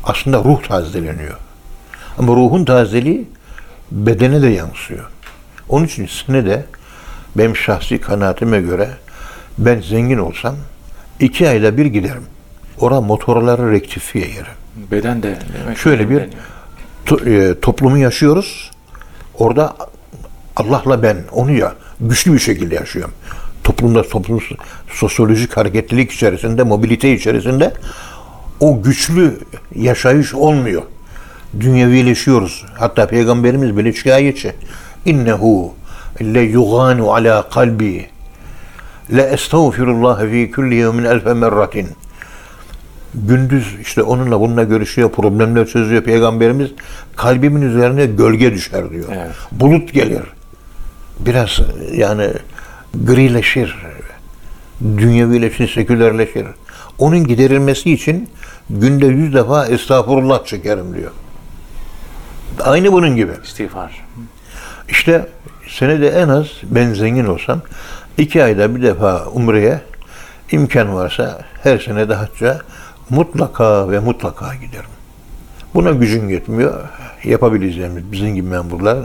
Aslında 0.04 0.38
ruh 0.38 0.62
tazeleniyor. 0.62 1.38
Ama 2.18 2.32
ruhun 2.32 2.64
tazeliği 2.64 3.28
bedene 3.90 4.42
de 4.42 4.48
yansıyor. 4.48 5.10
Onun 5.68 5.86
için 5.86 6.06
sine 6.06 6.46
de 6.46 6.64
benim 7.36 7.56
şahsi 7.56 7.98
kanaatime 7.98 8.60
göre 8.60 8.88
ben 9.58 9.80
zengin 9.80 10.18
olsam 10.18 10.56
iki 11.20 11.48
ayda 11.48 11.76
bir 11.76 11.86
giderim. 11.86 12.24
Ora 12.80 13.00
motorları 13.00 13.72
rektifiye 13.72 14.28
yerim. 14.28 14.52
Beden 14.90 15.22
de 15.22 15.38
demek 15.64 15.78
Şöyle 15.78 16.10
bir-. 16.10 16.28
To- 17.06 17.50
e, 17.50 17.60
toplumu 17.60 17.98
yaşıyoruz. 17.98 18.70
Orada 19.38 19.76
Allah'la 20.56 21.02
ben 21.02 21.16
onu 21.32 21.52
ya 21.52 21.74
güçlü 22.00 22.32
bir 22.32 22.38
şekilde 22.38 22.74
yaşıyorum. 22.74 23.14
Toplumda 23.64 24.02
toplum 24.02 24.40
sosyolojik 24.92 25.56
hareketlilik 25.56 26.12
içerisinde, 26.12 26.62
mobilite 26.62 27.12
içerisinde 27.12 27.72
o 28.60 28.82
güçlü 28.82 29.38
yaşayış 29.74 30.34
olmuyor. 30.34 30.82
Dünyevileşiyoruz. 31.60 32.64
Hatta 32.78 33.06
peygamberimiz 33.06 33.76
bile 33.76 33.92
şikayetçi. 33.92 34.52
İnnehu 35.06 35.72
le 36.20 36.40
yuganu 36.40 37.12
ala 37.14 37.48
kalbi 37.48 38.06
le 39.16 39.22
estağfirullah 39.22 40.20
fi 40.30 40.50
kulli 40.54 40.74
yevmin 40.74 41.04
elfe 41.04 41.34
merratin 41.34 41.88
gündüz 43.14 43.76
işte 43.82 44.02
onunla 44.02 44.40
bununla 44.40 44.62
görüşüyor, 44.62 45.10
problemler 45.10 45.66
çözüyor 45.66 46.02
peygamberimiz. 46.02 46.70
Kalbimin 47.16 47.62
üzerine 47.62 48.06
gölge 48.06 48.54
düşer 48.54 48.90
diyor. 48.90 49.08
Evet. 49.12 49.30
Bulut 49.52 49.92
gelir. 49.92 50.22
Biraz 51.20 51.60
yani 51.92 52.28
grileşir. 52.94 53.76
Dünyevileşir, 54.82 55.68
sekülerleşir. 55.68 56.46
Onun 56.98 57.26
giderilmesi 57.26 57.92
için 57.92 58.28
günde 58.70 59.06
yüz 59.06 59.34
defa 59.34 59.66
estağfurullah 59.66 60.44
çekerim 60.44 60.94
diyor. 60.96 61.10
Aynı 62.60 62.92
bunun 62.92 63.16
gibi. 63.16 63.32
İstiğfar. 63.44 64.04
İşte 64.88 65.28
senede 65.68 66.08
en 66.08 66.28
az 66.28 66.46
ben 66.62 66.94
zengin 66.94 67.24
olsam 67.24 67.60
iki 68.18 68.44
ayda 68.44 68.76
bir 68.76 68.82
defa 68.82 69.26
umreye 69.26 69.80
imkan 70.50 70.94
varsa 70.94 71.40
her 71.62 71.78
sene 71.78 72.08
de 72.08 72.14
hacca 72.14 72.60
mutlaka 73.10 73.90
ve 73.90 73.98
mutlaka 73.98 74.54
giderim. 74.54 74.90
Buna 75.74 75.90
gücün 75.90 76.28
yetmiyor. 76.28 76.88
Yapabileceğimiz 77.24 78.12
bizim 78.12 78.34
gibi 78.34 78.48
memurlar 78.48 78.98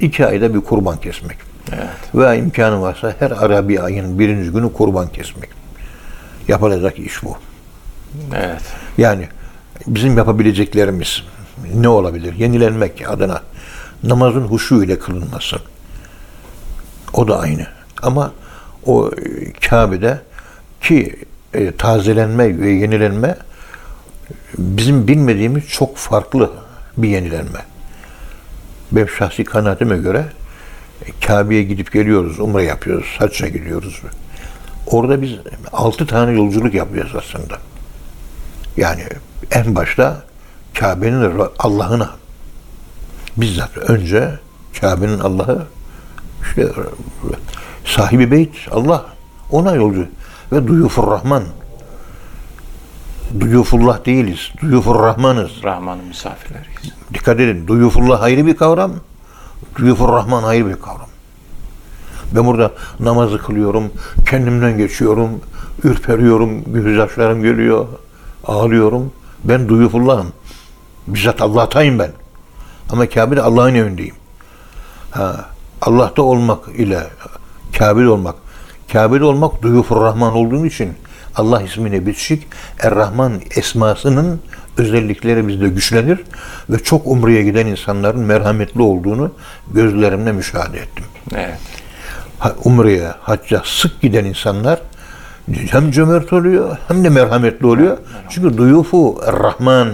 iki 0.00 0.26
ayda 0.26 0.54
bir 0.54 0.60
kurban 0.60 0.96
kesmek. 0.96 1.36
Evet. 1.72 2.14
Veya 2.14 2.34
imkanı 2.34 2.82
varsa 2.82 3.14
her 3.18 3.30
Arabi 3.30 3.80
ayının 3.80 4.18
birinci 4.18 4.50
günü 4.50 4.72
kurban 4.72 5.08
kesmek. 5.08 5.50
Yapılacak 6.48 6.98
iş 6.98 7.24
bu. 7.24 7.36
Evet. 8.34 8.62
Yani 8.98 9.28
bizim 9.86 10.16
yapabileceklerimiz 10.16 11.22
ne 11.74 11.88
olabilir? 11.88 12.34
Yenilenmek 12.34 13.10
adına 13.10 13.42
namazın 14.02 14.40
huşu 14.42 14.82
ile 14.82 14.98
kılınması. 14.98 15.56
O 17.12 17.28
da 17.28 17.38
aynı. 17.38 17.66
Ama 18.02 18.32
o 18.86 19.10
Kabe'de 19.68 20.20
ki 20.80 21.16
e, 21.56 21.76
tazelenme 21.76 22.60
ve 22.60 22.70
yenilenme 22.70 23.36
bizim 24.58 25.08
bilmediğimiz 25.08 25.68
çok 25.68 25.96
farklı 25.96 26.50
bir 26.96 27.08
yenilenme. 27.08 27.64
Benim 28.92 29.08
şahsi 29.08 29.44
kanaatime 29.44 29.96
göre 29.96 30.26
e, 31.06 31.26
Kabe'ye 31.26 31.62
gidip 31.62 31.92
geliyoruz, 31.92 32.40
umre 32.40 32.62
yapıyoruz, 32.62 33.16
hacca 33.18 33.48
gidiyoruz. 33.48 34.02
Orada 34.86 35.22
biz 35.22 35.30
altı 35.72 36.06
tane 36.06 36.32
yolculuk 36.32 36.74
yapıyoruz 36.74 37.12
aslında. 37.16 37.58
Yani 38.76 39.02
en 39.50 39.74
başta 39.74 40.22
Kabe'nin 40.74 41.42
Allah'ına 41.58 42.10
bizzat 43.36 43.78
önce 43.78 44.30
Kabe'nin 44.80 45.18
Allah'ı 45.18 45.66
işte 46.42 46.68
sahibi 47.84 48.30
beyt 48.30 48.54
Allah 48.70 49.06
ona 49.50 49.74
yolcu 49.74 50.06
ve 50.52 50.66
duyufur 50.66 51.10
Rahman 51.10 51.42
duyufullah 53.40 54.06
değiliz. 54.06 54.52
Duyufur 54.60 55.02
Rahmanız. 55.02 55.50
Rahman'ın 55.64 56.04
misafirleriyiz. 56.04 56.92
Dikkat 57.14 57.40
edin. 57.40 57.66
Duyufullah 57.66 58.22
ayrı 58.22 58.46
bir 58.46 58.56
kavram. 58.56 58.92
Duyufur 59.78 60.08
Rahman 60.08 60.42
ayrı 60.42 60.68
bir 60.68 60.74
kavram. 60.74 61.08
Ben 62.32 62.46
burada 62.46 62.72
namazı 63.00 63.38
kılıyorum. 63.38 63.92
Kendimden 64.30 64.76
geçiyorum. 64.76 65.30
Ürperiyorum. 65.84 66.72
Gözyaşlarım 66.72 67.42
geliyor. 67.42 67.86
Ağlıyorum. 68.44 69.12
Ben 69.44 69.68
duyufullahım. 69.68 70.32
Bizzat 71.06 71.42
Allah'tayım 71.42 71.98
ben. 71.98 72.10
Ama 72.90 73.08
Kabe'de 73.08 73.42
Allah'ın 73.42 73.74
evindeyim. 73.74 74.14
Ha, 75.10 75.44
Allah'ta 75.82 76.22
olmak 76.22 76.68
ile 76.68 77.06
Kabe'de 77.78 78.08
olmak. 78.08 78.34
Kabe'de 78.92 79.24
olmak 79.24 79.62
duyufur 79.62 80.00
Rahman 80.02 80.34
olduğu 80.34 80.66
için 80.66 80.92
Allah 81.36 81.62
ismine 81.62 82.06
bitişik 82.06 82.46
Er-Rahman 82.82 83.32
esmasının 83.56 84.40
özellikleri 84.78 85.48
bizde 85.48 85.68
güçlenir 85.68 86.18
ve 86.70 86.78
çok 86.78 87.06
umreye 87.06 87.42
giden 87.42 87.66
insanların 87.66 88.20
merhametli 88.20 88.82
olduğunu 88.82 89.32
gözlerimle 89.70 90.32
müşahede 90.32 90.78
ettim. 90.78 91.04
Evet. 91.34 91.58
Umre'ye, 92.64 93.08
hacca 93.20 93.62
sık 93.64 94.00
giden 94.00 94.24
insanlar 94.24 94.80
hem 95.70 95.90
cömert 95.90 96.32
oluyor 96.32 96.76
hem 96.88 97.04
de 97.04 97.08
merhametli 97.08 97.66
oluyor. 97.66 97.98
Çünkü 98.28 98.58
duyufu 98.58 99.20
Er-Rahman, 99.26 99.88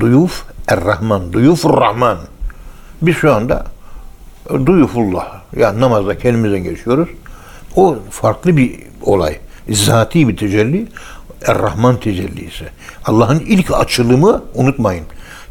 duyuf 0.00 0.44
Er-Rahman, 0.68 1.32
duyufur 1.32 1.80
Rahman. 1.80 2.18
Biz 3.02 3.16
şu 3.16 3.34
anda 3.34 3.64
duyufullah, 4.66 5.40
yani 5.56 5.80
namazda 5.80 6.18
kendimizden 6.18 6.64
geçiyoruz. 6.64 7.08
O 7.76 7.96
farklı 8.10 8.56
bir 8.56 8.80
olay. 9.02 9.38
Zati 9.70 10.28
bir 10.28 10.36
tecelli, 10.36 10.86
Er-Rahman 11.46 12.00
tecellisi. 12.00 12.64
Allah'ın 13.04 13.40
ilk 13.40 13.70
açılımı 13.70 14.42
unutmayın. 14.54 15.04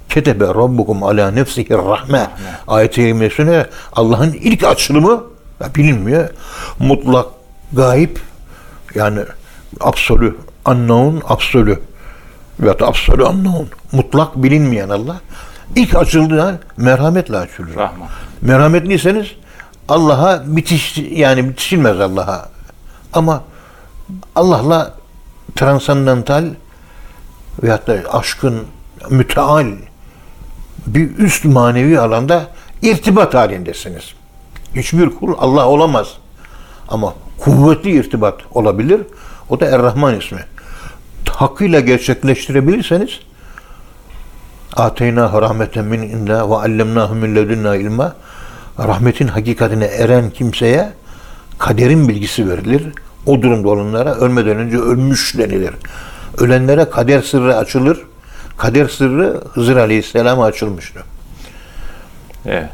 Ketebe 0.10 0.46
Rabbukum 0.46 1.04
ala 1.04 1.32
nefsihi 1.32 1.74
rahme. 1.74 2.28
Ayet-i 2.68 2.96
kerimesine 2.96 3.66
Allah'ın 3.94 4.34
ilk 4.34 4.64
açılımı 4.64 5.24
ya 5.62 5.76
bilinmiyor. 5.76 6.30
Mutlak, 6.80 7.26
gayip 7.74 8.20
yani 8.96 9.20
absolü, 9.80 10.36
unknown, 10.70 11.34
absolü 11.34 11.80
veya 12.60 12.80
da 12.80 12.88
absolü 12.88 13.24
unknown. 13.24 13.66
Mutlak 13.92 14.44
bilinmeyen 14.44 14.90
Allah. 14.90 15.22
İlk 15.76 15.96
açıldığı 15.96 16.44
an 16.44 16.60
merhametle 16.78 17.38
açılır. 17.38 17.76
Rahman. 17.76 18.08
Merhametliyseniz 18.42 19.28
Allah'a 19.88 20.56
bitiş 20.56 20.98
yani 20.98 21.50
bitişilmez 21.50 22.00
Allah'a. 22.00 22.50
Ama 23.14 23.44
Allah'la 24.36 24.94
transandantal 25.56 26.46
veyahut 27.64 27.88
da 27.88 27.98
aşkın 28.12 28.64
müteal 29.10 29.68
bir 30.88 31.18
üst 31.18 31.46
manevi 31.46 32.00
alanda 32.00 32.48
irtibat 32.82 33.34
halindesiniz. 33.34 34.14
Hiçbir 34.76 35.10
kul 35.10 35.34
Allah 35.38 35.68
olamaz. 35.68 36.08
Ama 36.88 37.14
kuvvetli 37.40 37.92
irtibat 37.92 38.36
olabilir. 38.52 39.02
O 39.50 39.60
da 39.60 39.66
Er-Rahman 39.66 40.20
ismi. 40.20 40.40
Hakkıyla 41.30 41.80
gerçekleştirebilirseniz 41.80 43.20
Ateyna 44.76 45.42
rahmeten 45.42 45.86
min 45.86 46.02
inna 46.02 46.50
ve 46.50 46.56
allemnahu 46.56 47.16
min 47.16 47.36
ledunna 47.36 47.76
rahmetin 48.80 49.28
hakikatine 49.28 49.86
eren 49.86 50.30
kimseye 50.30 50.90
kaderin 51.58 52.08
bilgisi 52.08 52.50
verilir. 52.50 52.84
O 53.26 53.42
durumda 53.42 53.70
olanlara 53.70 54.16
ölmeden 54.16 54.58
önce 54.58 54.78
ölmüş 54.78 55.38
denilir. 55.38 55.74
Ölenlere 56.38 56.90
kader 56.90 57.22
sırrı 57.22 57.58
açılır. 57.58 58.02
Kader 58.58 58.88
sırrı 58.88 59.42
Hızır 59.54 59.78
Aleyhisselam'a 59.78 60.46
açılmıştı. 60.46 61.00
Evet. 62.46 62.70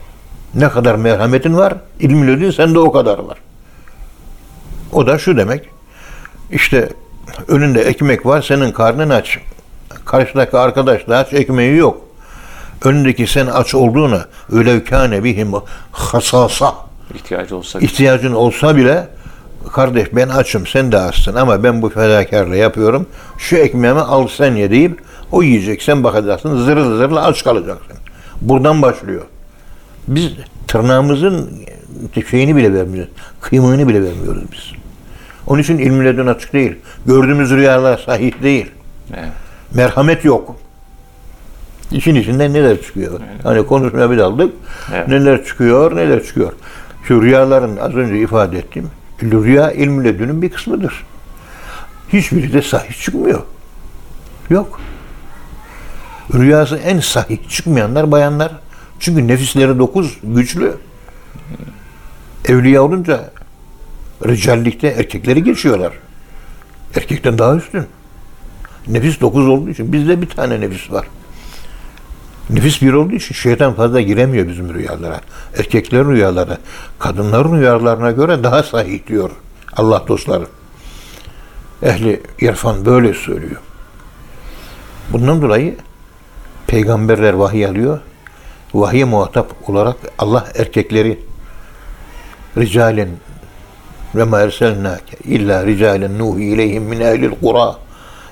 Ne 0.55 0.69
kadar 0.69 0.95
merhametin 0.95 1.57
var, 1.57 1.73
ilmin 1.99 2.27
ödün 2.27 2.51
sende 2.51 2.79
o 2.79 2.91
kadar 2.91 3.19
var. 3.19 3.37
O 4.91 5.07
da 5.07 5.17
şu 5.17 5.37
demek. 5.37 5.69
İşte 6.51 6.89
önünde 7.47 7.81
ekmek 7.81 8.25
var, 8.25 8.41
senin 8.41 8.71
karnın 8.71 9.09
aç. 9.09 9.39
Karşıdaki 10.05 10.57
arkadaş 10.57 11.07
da 11.07 11.17
aç, 11.17 11.33
ekmeği 11.33 11.77
yok. 11.77 12.01
Önündeki 12.83 13.27
sen 13.27 13.47
aç 13.47 13.75
olduğuna 13.75 14.25
öyle 14.51 14.83
kâne 14.83 15.23
bihim 15.23 15.51
hasasa 15.91 16.75
İhtiyacı 17.15 17.57
olsa 17.57 17.79
ihtiyacın 17.79 18.33
olsa 18.33 18.77
bile 18.77 19.07
kardeş 19.71 20.07
ben 20.15 20.29
açım 20.29 20.67
sen 20.67 20.91
de 20.91 20.97
açsın 20.97 21.35
ama 21.35 21.63
ben 21.63 21.81
bu 21.81 21.89
fedakarlığı 21.89 22.55
yapıyorum. 22.55 23.05
Şu 23.37 23.55
ekmeğimi 23.55 23.99
al 23.99 24.27
sen 24.27 24.55
ye 24.55 24.71
deyip 24.71 25.01
o 25.31 25.43
yiyecek 25.43 25.83
sen 25.83 26.03
bakacaksın 26.03 26.65
zırıl 26.65 26.97
zırıl 26.97 27.15
aç 27.15 27.43
kalacaksın. 27.43 27.97
Buradan 28.41 28.81
başlıyor. 28.81 29.21
Biz 30.07 30.31
tırnağımızın 30.67 31.49
şeyini 32.29 32.55
bile 32.55 32.73
vermiyoruz. 32.73 33.11
Kıymığını 33.41 33.87
bile 33.87 34.03
vermiyoruz 34.03 34.43
biz. 34.51 34.71
Onun 35.47 35.61
için 35.61 35.77
ilmi 35.77 36.05
ledun 36.05 36.27
açık 36.27 36.53
değil. 36.53 36.75
Gördüğümüz 37.05 37.51
rüyalar 37.51 37.97
sahih 38.05 38.43
değil. 38.43 38.71
Evet. 39.13 39.29
Merhamet 39.73 40.25
yok. 40.25 40.55
İşin 41.93 42.15
içinden 42.15 42.53
neler 42.53 42.81
çıkıyor? 42.81 43.19
Hani 43.43 43.65
konuşmaya 43.65 44.11
bir 44.11 44.17
daldık. 44.17 44.53
Evet. 44.93 45.07
Neler 45.07 45.45
çıkıyor, 45.45 45.95
neler 45.95 46.23
çıkıyor. 46.23 46.53
Şu 47.07 47.21
rüyaların 47.21 47.77
az 47.77 47.95
önce 47.95 48.19
ifade 48.19 48.57
ettiğim 48.57 48.89
rüya 49.21 49.71
ilmi 49.71 50.03
ledünün 50.03 50.41
bir 50.41 50.49
kısmıdır. 50.49 51.03
Hiçbiri 52.13 52.53
de 52.53 52.61
sahih 52.61 53.03
çıkmıyor. 53.03 53.41
Yok. 54.49 54.81
Rüyası 56.33 56.75
en 56.75 56.99
sahih 56.99 57.37
çıkmayanlar 57.49 58.11
bayanlar. 58.11 58.51
Çünkü 58.99 59.27
nefisleri 59.27 59.79
dokuz, 59.79 60.17
güçlü. 60.23 60.77
Evliya 62.45 62.83
olunca 62.83 63.31
ricallikte 64.25 64.87
erkekleri 64.87 65.43
geçiyorlar. 65.43 65.93
Erkekten 66.95 67.37
daha 67.37 67.55
üstün. 67.55 67.85
Nefis 68.87 69.21
dokuz 69.21 69.47
olduğu 69.47 69.69
için 69.69 69.93
bizde 69.93 70.21
bir 70.21 70.29
tane 70.29 70.61
nefis 70.61 70.91
var. 70.91 71.07
Nefis 72.49 72.81
bir 72.81 72.93
olduğu 72.93 73.13
için 73.15 73.35
şeytan 73.35 73.73
fazla 73.73 74.01
giremiyor 74.01 74.47
bizim 74.47 74.73
rüyalara. 74.73 75.21
Erkeklerin 75.57 76.09
rüyaları, 76.09 76.57
kadınların 76.99 77.57
rüyalarına 77.57 78.11
göre 78.11 78.43
daha 78.43 78.63
sahih 78.63 79.07
diyor 79.07 79.29
Allah 79.73 80.03
dostları. 80.07 80.45
Ehli 81.83 82.21
irfan 82.39 82.85
böyle 82.85 83.13
söylüyor. 83.13 83.61
Bundan 85.09 85.41
dolayı 85.41 85.75
peygamberler 86.67 87.33
vahiy 87.33 87.65
alıyor. 87.65 87.99
Vahiy 88.73 89.03
muhatap 89.03 89.69
olarak 89.69 89.95
Allah 90.17 90.45
erkekleri 90.55 91.19
ricalen 92.57 93.09
ve 94.15 94.23
ma 94.23 94.39
erselnake 94.39 95.17
illa 95.23 95.65
ricalen 95.65 96.19
nuhi 96.19 96.43
ileyhim 96.43 96.83
min 96.83 96.99
ehlil 96.99 97.31
kura 97.41 97.75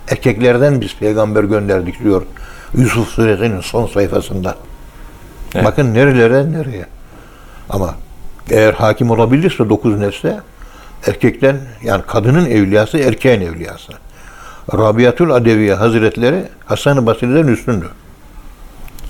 erkeklerden 0.08 0.82
biz 0.82 0.95
peygamber 0.95 1.43
gönderdik 1.43 2.04
diyor 2.04 2.21
Yusuf 2.77 3.07
suresinin 3.07 3.62
son 3.62 3.88
sayfasında. 3.88 4.55
Evet. 5.55 5.65
Bakın 5.65 5.93
nerelere 5.93 6.51
nereye. 6.51 6.86
Ama 7.69 7.95
eğer 8.49 8.73
hakim 8.73 9.12
olabilirse 9.12 9.69
dokuz 9.69 9.99
nefse 9.99 10.39
erkekten 11.07 11.57
yani 11.84 12.03
kadının 12.07 12.45
evliyası 12.45 12.97
erkeğin 12.97 13.41
evliyası. 13.41 13.93
Rabiatul 14.73 15.29
Adeviye 15.29 15.73
Hazretleri 15.73 16.43
Hasan-ı 16.65 17.05
Basri'den 17.05 17.47
üstündü. 17.47 17.89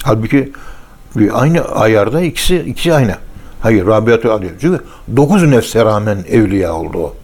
Halbuki 0.03 0.51
bir 1.15 1.41
aynı 1.41 1.61
ayarda 1.61 2.21
ikisi 2.21 2.59
ikisi 2.59 2.93
aynı. 2.93 3.15
Hayır 3.61 3.87
Rabiatul 3.87 4.29
Adeviye. 4.29 4.53
Çünkü 4.61 4.83
dokuz 5.15 5.43
nefse 5.43 5.85
rağmen 5.85 6.17
evliya 6.29 6.73
oldu 6.73 6.97
o. 6.97 7.15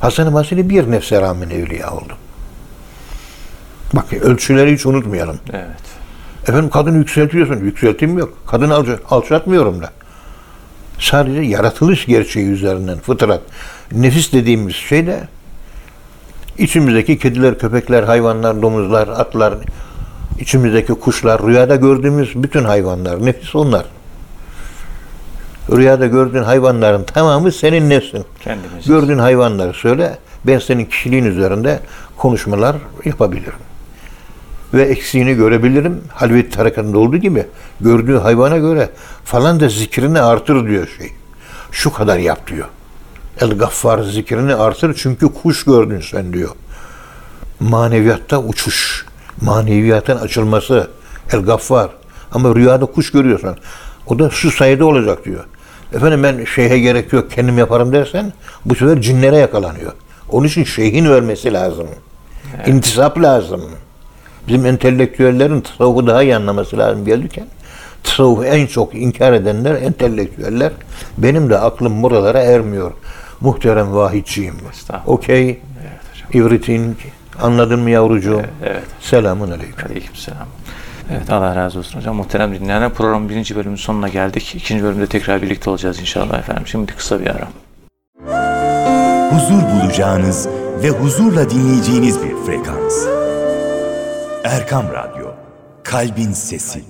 Hasan-ı 0.00 0.34
Basri 0.34 0.70
bir 0.70 0.90
nefse 0.90 1.20
rağmen 1.20 1.50
evliya 1.50 1.90
oldu. 1.90 2.12
Bak 3.92 4.12
ölçüleri 4.12 4.72
hiç 4.72 4.86
unutmayalım. 4.86 5.38
Evet. 5.52 5.66
Efendim 6.42 6.70
kadını 6.70 6.96
yükseltiyorsun. 6.98 7.56
Yükseltim 7.64 8.18
yok. 8.18 8.38
Kadını 8.46 8.74
alça- 8.74 8.98
alçaltmıyorum 9.10 9.82
da. 9.82 9.90
Sadece 10.98 11.40
yaratılış 11.40 12.06
gerçeği 12.06 12.46
üzerinden 12.48 12.98
fıtrat. 12.98 13.40
Nefis 13.92 14.32
dediğimiz 14.32 14.74
şey 14.74 15.06
de 15.06 15.20
içimizdeki 16.58 17.18
kediler, 17.18 17.58
köpekler, 17.58 18.02
hayvanlar, 18.02 18.62
domuzlar, 18.62 19.08
atlar, 19.08 19.54
içimizdeki 20.40 20.94
kuşlar, 20.94 21.42
rüyada 21.42 21.76
gördüğümüz 21.76 22.42
bütün 22.42 22.64
hayvanlar, 22.64 23.26
nefis 23.26 23.54
onlar. 23.54 23.84
Rüyada 25.72 26.06
gördüğün 26.06 26.42
hayvanların 26.42 27.04
tamamı 27.04 27.52
senin 27.52 27.90
nefsin. 27.90 28.24
Kendimiz. 28.40 28.86
Gördüğün 28.86 29.18
hayvanları 29.18 29.72
söyle. 29.74 30.18
Ben 30.46 30.58
senin 30.58 30.84
kişiliğin 30.84 31.24
üzerinde 31.24 31.80
konuşmalar 32.16 32.76
yapabilirim. 33.04 33.52
Ve 34.74 34.82
eksiğini 34.82 35.34
görebilirim. 35.34 36.00
Halvet 36.08 36.58
harekatında 36.58 36.98
olduğu 36.98 37.16
gibi 37.16 37.46
gördüğü 37.80 38.16
hayvana 38.16 38.58
göre 38.58 38.90
falan 39.24 39.60
da 39.60 39.68
zikrini 39.68 40.20
artır 40.20 40.68
diyor 40.68 40.88
şey. 40.98 41.12
Şu 41.72 41.92
kadar 41.92 42.18
yap 42.18 42.46
diyor. 42.46 42.68
El 43.40 43.50
Gaffar 43.50 44.02
zikrini 44.02 44.54
artır 44.54 44.94
çünkü 44.94 45.28
kuş 45.32 45.64
gördün 45.64 46.00
sen 46.00 46.32
diyor. 46.32 46.50
Maneviyatta 47.60 48.38
uçuş. 48.38 49.06
Maneviyatın 49.40 50.16
açılması. 50.16 50.90
El 51.32 51.40
Gaffar. 51.40 51.90
Ama 52.32 52.54
rüyada 52.54 52.86
kuş 52.86 53.12
görüyorsan 53.12 53.56
o 54.06 54.18
da 54.18 54.30
şu 54.30 54.50
sayıda 54.50 54.84
olacak 54.84 55.24
diyor. 55.24 55.44
Efendim 55.94 56.22
ben 56.22 56.44
şeyhe 56.44 56.78
gerek 56.78 57.12
yok 57.12 57.30
kendim 57.30 57.58
yaparım 57.58 57.92
dersen 57.92 58.32
bu 58.64 58.74
sefer 58.74 59.00
cinlere 59.00 59.36
yakalanıyor. 59.36 59.92
Onun 60.28 60.46
için 60.46 60.64
şeyhin 60.64 61.10
vermesi 61.10 61.52
lazım. 61.52 61.86
İntisap 62.66 63.22
lazım. 63.22 63.62
Bizim 64.48 64.66
entelektüellerin 64.66 65.60
tasavvufu 65.60 66.06
daha 66.06 66.22
iyi 66.22 66.36
anlaması 66.36 66.78
lazım 66.78 67.04
gelirken. 67.04 67.46
Tasavvufu 68.02 68.44
en 68.44 68.66
çok 68.66 68.94
inkar 68.94 69.32
edenler 69.32 69.74
entelektüeller. 69.82 70.72
Benim 71.18 71.50
de 71.50 71.58
aklım 71.58 72.02
buralara 72.02 72.40
ermiyor. 72.40 72.92
Muhterem 73.40 73.94
vahidçiyim. 73.94 74.54
Okey. 75.06 75.44
Evet 75.48 75.60
hocam. 76.12 76.46
Everything. 76.46 76.96
Anladın 77.42 77.80
mı 77.80 77.90
yavrucuğum? 77.90 78.42
Evet. 78.64 78.82
Selamun 79.00 79.50
aleyküm. 79.50 79.90
Aleykümselam. 79.90 80.46
Evet 81.10 81.30
Allah 81.30 81.56
razı 81.56 81.78
olsun 81.78 81.98
hocam. 81.98 82.16
Muhterem 82.16 82.54
dinleyenler 82.54 82.90
programın 82.90 83.28
birinci 83.28 83.56
bölümünün 83.56 83.76
sonuna 83.76 84.08
geldik. 84.08 84.54
İkinci 84.54 84.84
bölümde 84.84 85.06
tekrar 85.06 85.42
birlikte 85.42 85.70
olacağız 85.70 86.00
inşallah 86.00 86.38
efendim. 86.38 86.66
Şimdi 86.66 86.92
kısa 86.92 87.20
bir 87.20 87.26
ara. 87.26 87.48
huzur 89.30 89.62
bulacağınız 89.62 90.48
ve 90.82 90.88
huzurla 90.88 91.50
dinleyeceğiniz 91.50 92.22
bir 92.22 92.36
frekans. 92.46 93.21
Erkam 94.44 94.86
Radyo, 94.92 95.34
Kalbin 95.84 96.32
Sesi. 96.32 96.84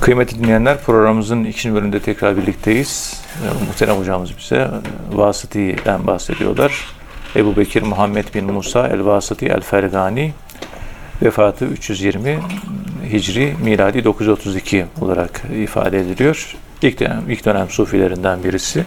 Kıymetli 0.00 0.38
dinleyenler 0.38 0.80
programımızın 0.80 1.44
ikinci 1.44 1.74
bölümünde 1.74 2.00
tekrar 2.00 2.36
birlikteyiz. 2.36 3.22
Ee, 3.42 3.64
Muhterem 3.66 3.96
hocamız 3.96 4.38
bize 4.38 4.56
e, 4.56 4.68
Vasıti'den 5.12 6.06
bahsediyorlar. 6.06 6.86
Ebu 7.36 7.56
Bekir 7.56 7.82
Muhammed 7.82 8.34
bin 8.34 8.52
Musa 8.52 8.88
el-Vasıti 8.88 9.46
el-Fergani 9.46 10.32
vefatı 11.22 11.64
320 11.64 12.38
Hicri 13.12 13.54
miladi 13.62 14.04
932 14.04 14.86
olarak 15.00 15.42
ifade 15.62 16.00
ediliyor. 16.00 16.56
İlk 16.82 17.00
dönem, 17.00 17.22
ilk 17.28 17.44
dönem 17.44 17.68
sufilerinden 17.70 18.44
birisi. 18.44 18.84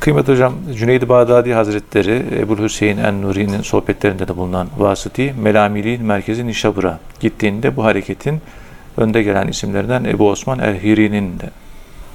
Kıymetli 0.00 0.32
hocam 0.32 0.54
Cüneyd-i 0.74 1.08
Bağdadi 1.08 1.52
Hazretleri 1.52 2.24
Ebu 2.38 2.58
Hüseyin 2.58 2.98
en-Nuri'nin 2.98 3.62
sohbetlerinde 3.62 4.28
de 4.28 4.36
bulunan 4.36 4.68
Vasıti 4.78 5.34
Melamiliğin 5.42 6.04
merkezi 6.04 6.46
Nişabur'a 6.46 6.98
gittiğinde 7.20 7.76
bu 7.76 7.84
hareketin 7.84 8.40
önde 8.96 9.22
gelen 9.22 9.48
isimlerinden 9.48 10.04
Ebu 10.04 10.30
Osman 10.30 10.58
el-Hiri'nin 10.58 11.40
de 11.40 11.50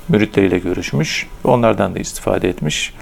müritleriyle 0.10 0.60
görüşmüş. 0.60 1.28
Onlardan 1.44 1.96
da 1.96 2.00
istifade 2.00 2.50
etmiş. 2.50 2.94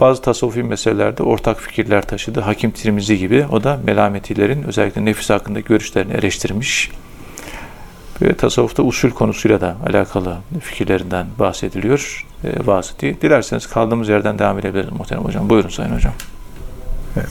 Bazı 0.00 0.22
tasavvufi 0.22 0.62
meselelerde 0.62 1.22
ortak 1.22 1.60
fikirler 1.60 2.02
taşıdı. 2.02 2.40
Hakim 2.40 2.70
Tirmizi 2.70 3.18
gibi 3.18 3.46
o 3.52 3.64
da 3.64 3.80
melametilerin 3.84 4.62
özellikle 4.62 5.04
nefis 5.04 5.30
hakkındaki 5.30 5.68
görüşlerini 5.68 6.12
eleştirmiş. 6.12 6.90
Ve 8.22 8.34
tasavvufta 8.34 8.82
usul 8.82 9.10
konusuyla 9.10 9.60
da 9.60 9.76
alakalı 9.86 10.36
fikirlerinden 10.60 11.26
bahsediliyor. 11.38 12.26
E, 12.44 12.66
Vasıti. 12.66 13.16
Dilerseniz 13.22 13.66
kaldığımız 13.66 14.08
yerden 14.08 14.38
devam 14.38 14.58
edebiliriz 14.58 14.92
muhterem 14.92 15.24
hocam. 15.24 15.50
Buyurun 15.50 15.68
sayın 15.68 15.94
hocam. 15.94 16.12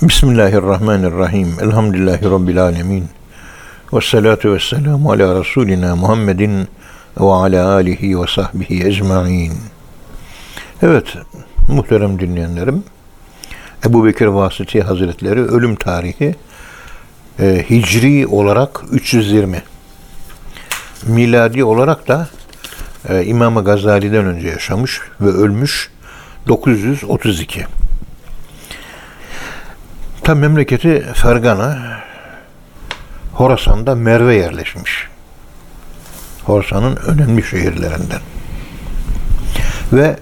Bismillahirrahmanirrahim. 0.02 1.56
Elhamdülillahi 1.62 2.26
Rabbil 2.26 2.62
alemin. 2.62 3.06
Ve 3.93 4.02
salatu 4.02 4.54
ve 4.54 4.60
selamu 4.60 5.12
ala 5.12 5.39
Resulina 5.39 5.95
Muhammedin 5.95 6.67
ve 7.19 7.26
ala 7.26 7.74
alihi 7.74 8.21
ve 8.21 8.28
sahbihi 8.28 8.88
ecma'in. 8.88 9.54
Evet, 10.82 11.13
muhterem 11.67 12.19
dinleyenlerim. 12.19 12.84
Ebu 13.86 14.06
Bekir 14.06 14.26
Vasıti 14.26 14.82
Hazretleri 14.82 15.41
ölüm 15.41 15.76
tarihi 15.76 16.36
e, 17.39 17.65
hicri 17.69 18.28
olarak 18.28 18.84
320. 18.91 19.62
Miladi 21.06 21.63
olarak 21.63 22.08
da 22.08 22.28
e, 23.10 23.26
İmam-ı 23.26 23.63
Gazali'den 23.63 24.26
önce 24.26 24.48
yaşamış 24.48 25.02
ve 25.22 25.30
ölmüş 25.30 25.91
932. 26.48 27.65
Tam 30.24 30.39
memleketi 30.39 31.06
Fergana, 31.13 32.00
Horasan'da 33.34 33.96
Merve 33.96 34.36
yerleşmiş. 34.36 35.08
Horasan'ın 36.44 36.96
önemli 36.96 37.44
şehirlerinden. 37.44 38.22
Ve 39.94 40.20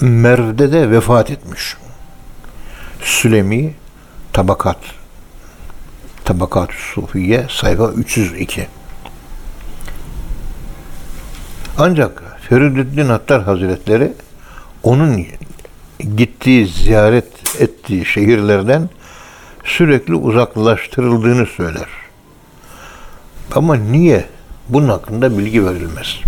Merv'de 0.00 0.72
de 0.72 0.90
vefat 0.90 1.30
etmiş. 1.30 1.76
Sülemi 3.02 3.74
Tabakat 4.32 4.78
Tabakat 6.24 6.70
Sufiye 6.72 7.46
sayfa 7.50 7.88
302. 7.88 8.66
Ancak 11.78 12.22
Feridüddin 12.48 13.08
Hattar 13.08 13.42
Hazretleri 13.42 14.12
onun 14.82 15.26
gittiği, 16.16 16.66
ziyaret 16.66 17.60
ettiği 17.60 18.04
şehirlerden 18.04 18.88
sürekli 19.64 20.14
uzaklaştırıldığını 20.14 21.46
söyler. 21.46 21.88
Ama 23.54 23.76
niye? 23.76 24.24
Bunun 24.68 24.88
hakkında 24.88 25.38
bilgi 25.38 25.66
verilmez. 25.66 26.20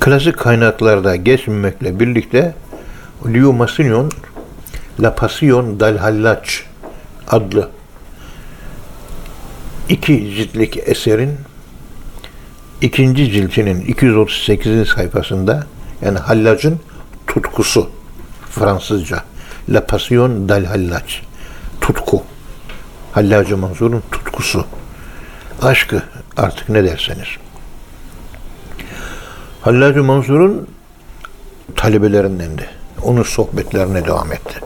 Klasik 0.00 0.38
kaynaklarda 0.38 1.16
geçmemekle 1.16 2.00
birlikte 2.00 2.54
Liu 3.26 3.52
Massignon 3.52 4.10
La 5.00 5.14
Passion 5.14 5.80
del 5.80 5.98
Hallac 5.98 6.50
adlı 7.28 7.70
iki 9.88 10.34
ciltlik 10.34 10.76
eserin 10.88 11.38
ikinci 12.80 13.30
ciltinin 13.30 13.80
238. 13.80 14.88
sayfasında 14.88 15.66
yani 16.02 16.18
Hallac'ın 16.18 16.80
tutkusu 17.26 17.90
Fransızca 18.50 19.24
La 19.68 19.86
Passion 19.86 20.48
del 20.48 20.64
Hallac 20.64 21.14
tutku 21.80 22.22
Hallacı 23.12 23.56
Mansur'un 23.56 24.02
tutkusu 24.12 24.64
aşkı 25.62 26.02
artık 26.36 26.68
ne 26.68 26.84
derseniz 26.84 27.28
Hallacı 29.60 30.04
Mansur'un 30.04 30.68
talebelerindendi. 31.76 32.66
Onun 33.02 33.22
sohbetlerine 33.22 34.04
devam 34.04 34.32
etti. 34.32 34.60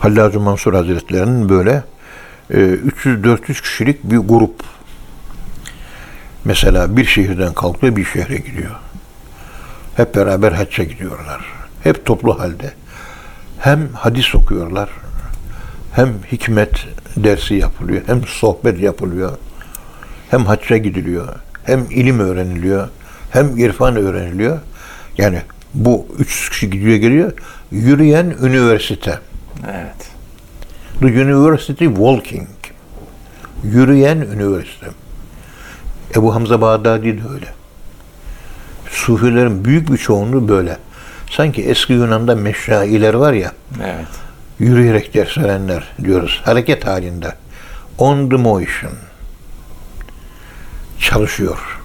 Hallacı 0.00 0.40
Mansur 0.40 0.74
Hazretleri'nin 0.74 1.48
böyle 1.48 1.82
e, 2.50 2.56
300-400 2.56 3.62
kişilik 3.62 4.04
bir 4.04 4.16
grup 4.16 4.54
mesela 6.44 6.96
bir 6.96 7.04
şehirden 7.04 7.54
kalkıyor 7.54 7.96
bir 7.96 8.04
şehre 8.04 8.36
gidiyor. 8.36 8.74
Hep 9.96 10.14
beraber 10.14 10.52
hacca 10.52 10.84
gidiyorlar. 10.84 11.44
Hep 11.82 12.06
toplu 12.06 12.40
halde. 12.40 12.72
Hem 13.58 13.88
hadis 13.92 14.34
okuyorlar, 14.34 14.88
hem 15.92 16.08
hikmet 16.32 16.86
dersi 17.16 17.54
yapılıyor, 17.54 18.02
hem 18.06 18.26
sohbet 18.26 18.80
yapılıyor, 18.80 19.38
hem 20.30 20.44
hacca 20.44 20.76
gidiliyor, 20.76 21.28
hem 21.64 21.86
ilim 21.90 22.20
öğreniliyor, 22.20 22.88
hem 23.30 23.58
irfan 23.58 23.96
öğreniliyor. 23.96 24.58
Yani 25.18 25.42
bu 25.74 26.06
üç 26.18 26.50
kişi 26.50 26.70
gidiyor 26.70 26.96
geliyor. 26.96 27.32
Yürüyen 27.70 28.34
üniversite. 28.42 29.18
Evet. 29.64 30.10
The 31.00 31.06
University 31.06 31.84
Walking. 31.84 32.48
Yürüyen 33.64 34.16
üniversite. 34.16 34.86
Ebu 36.16 36.34
Hamza 36.34 36.60
Bağdadi 36.60 37.18
de 37.18 37.28
öyle. 37.34 37.46
Sufilerin 38.90 39.64
büyük 39.64 39.92
bir 39.92 39.96
çoğunluğu 39.96 40.48
böyle. 40.48 40.78
Sanki 41.30 41.62
eski 41.64 41.92
Yunan'da 41.92 42.34
meşrailer 42.34 43.14
var 43.14 43.32
ya, 43.32 43.52
Evet. 43.84 44.06
yürüyerek 44.58 45.14
ders 45.14 45.38
verenler 45.38 45.92
diyoruz. 46.04 46.40
Hareket 46.44 46.86
halinde. 46.86 47.32
On 47.98 48.28
the 48.28 48.36
motion. 48.36 48.92
Çalışıyor. 50.98 51.80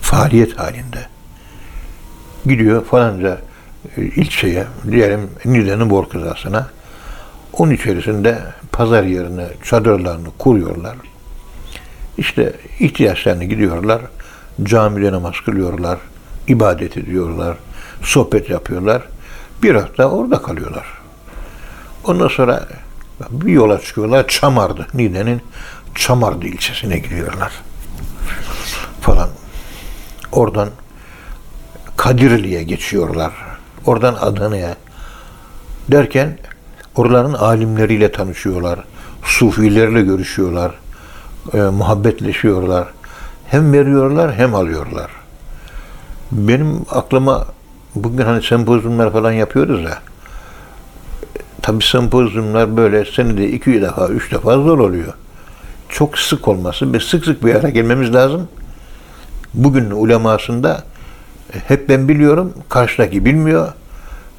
Faaliyet 0.00 0.58
halinde. 0.58 1.06
Gidiyor 2.46 2.84
falanca 2.84 3.38
e, 3.96 4.02
ilçeye, 4.02 4.64
diyelim 4.90 5.30
Niğde'nin 5.44 5.90
Borkızası'na. 5.90 6.70
Onun 7.52 7.70
içerisinde 7.70 8.38
pazar 8.72 9.02
yerine 9.04 9.46
çadırlarını 9.64 10.28
kuruyorlar. 10.38 10.96
İşte 12.18 12.52
ihtiyaçlarını 12.80 13.44
gidiyorlar. 13.44 14.02
Camide 14.62 15.12
namaz 15.12 15.34
kılıyorlar. 15.44 15.98
ibadet 16.48 16.96
ediyorlar. 16.96 17.56
Sohbet 18.02 18.50
yapıyorlar. 18.50 19.02
Bir 19.62 19.74
hafta 19.74 20.04
orada 20.04 20.42
kalıyorlar. 20.42 20.86
Ondan 22.04 22.28
sonra 22.28 22.68
bir 23.30 23.52
yola 23.52 23.80
çıkıyorlar. 23.80 24.28
Çamardı. 24.28 24.86
Niğde'nin 24.94 25.42
Çamardı 25.94 26.46
ilçesine 26.46 26.98
gidiyorlar. 26.98 27.52
Falan. 29.00 29.28
Oradan 30.32 30.68
Kadirli'ye 31.96 32.62
geçiyorlar. 32.62 33.32
Oradan 33.86 34.14
Adana'ya. 34.20 34.76
Derken 35.88 36.38
oraların 36.94 37.32
alimleriyle 37.32 38.12
tanışıyorlar. 38.12 38.84
Sufilerle 39.24 40.02
görüşüyorlar. 40.02 40.81
E, 41.54 41.58
muhabbetleşiyorlar. 41.58 42.88
Hem 43.46 43.72
veriyorlar 43.72 44.34
hem 44.34 44.54
alıyorlar. 44.54 45.10
Benim 46.32 46.80
aklıma 46.90 47.46
bugün 47.94 48.24
hani 48.24 48.42
sempozyumlar 48.42 49.12
falan 49.12 49.32
yapıyoruz 49.32 49.82
ya. 49.82 49.98
Tabii 51.62 51.84
sempozyumlar 51.84 52.76
böyle 52.76 53.04
senede 53.04 53.48
iki 53.48 53.82
defa, 53.82 54.08
üç 54.08 54.32
defa 54.32 54.54
zor 54.54 54.78
oluyor. 54.78 55.14
Çok 55.88 56.18
sık 56.18 56.48
olması 56.48 56.92
ve 56.92 57.00
sık 57.00 57.24
sık 57.24 57.44
bir 57.44 57.54
araya 57.54 57.70
gelmemiz 57.70 58.14
lazım. 58.14 58.48
Bugün 59.54 59.90
ulemasında 59.90 60.84
e, 61.54 61.58
hep 61.58 61.88
ben 61.88 62.08
biliyorum, 62.08 62.52
karşıdaki 62.68 63.24
bilmiyor 63.24 63.72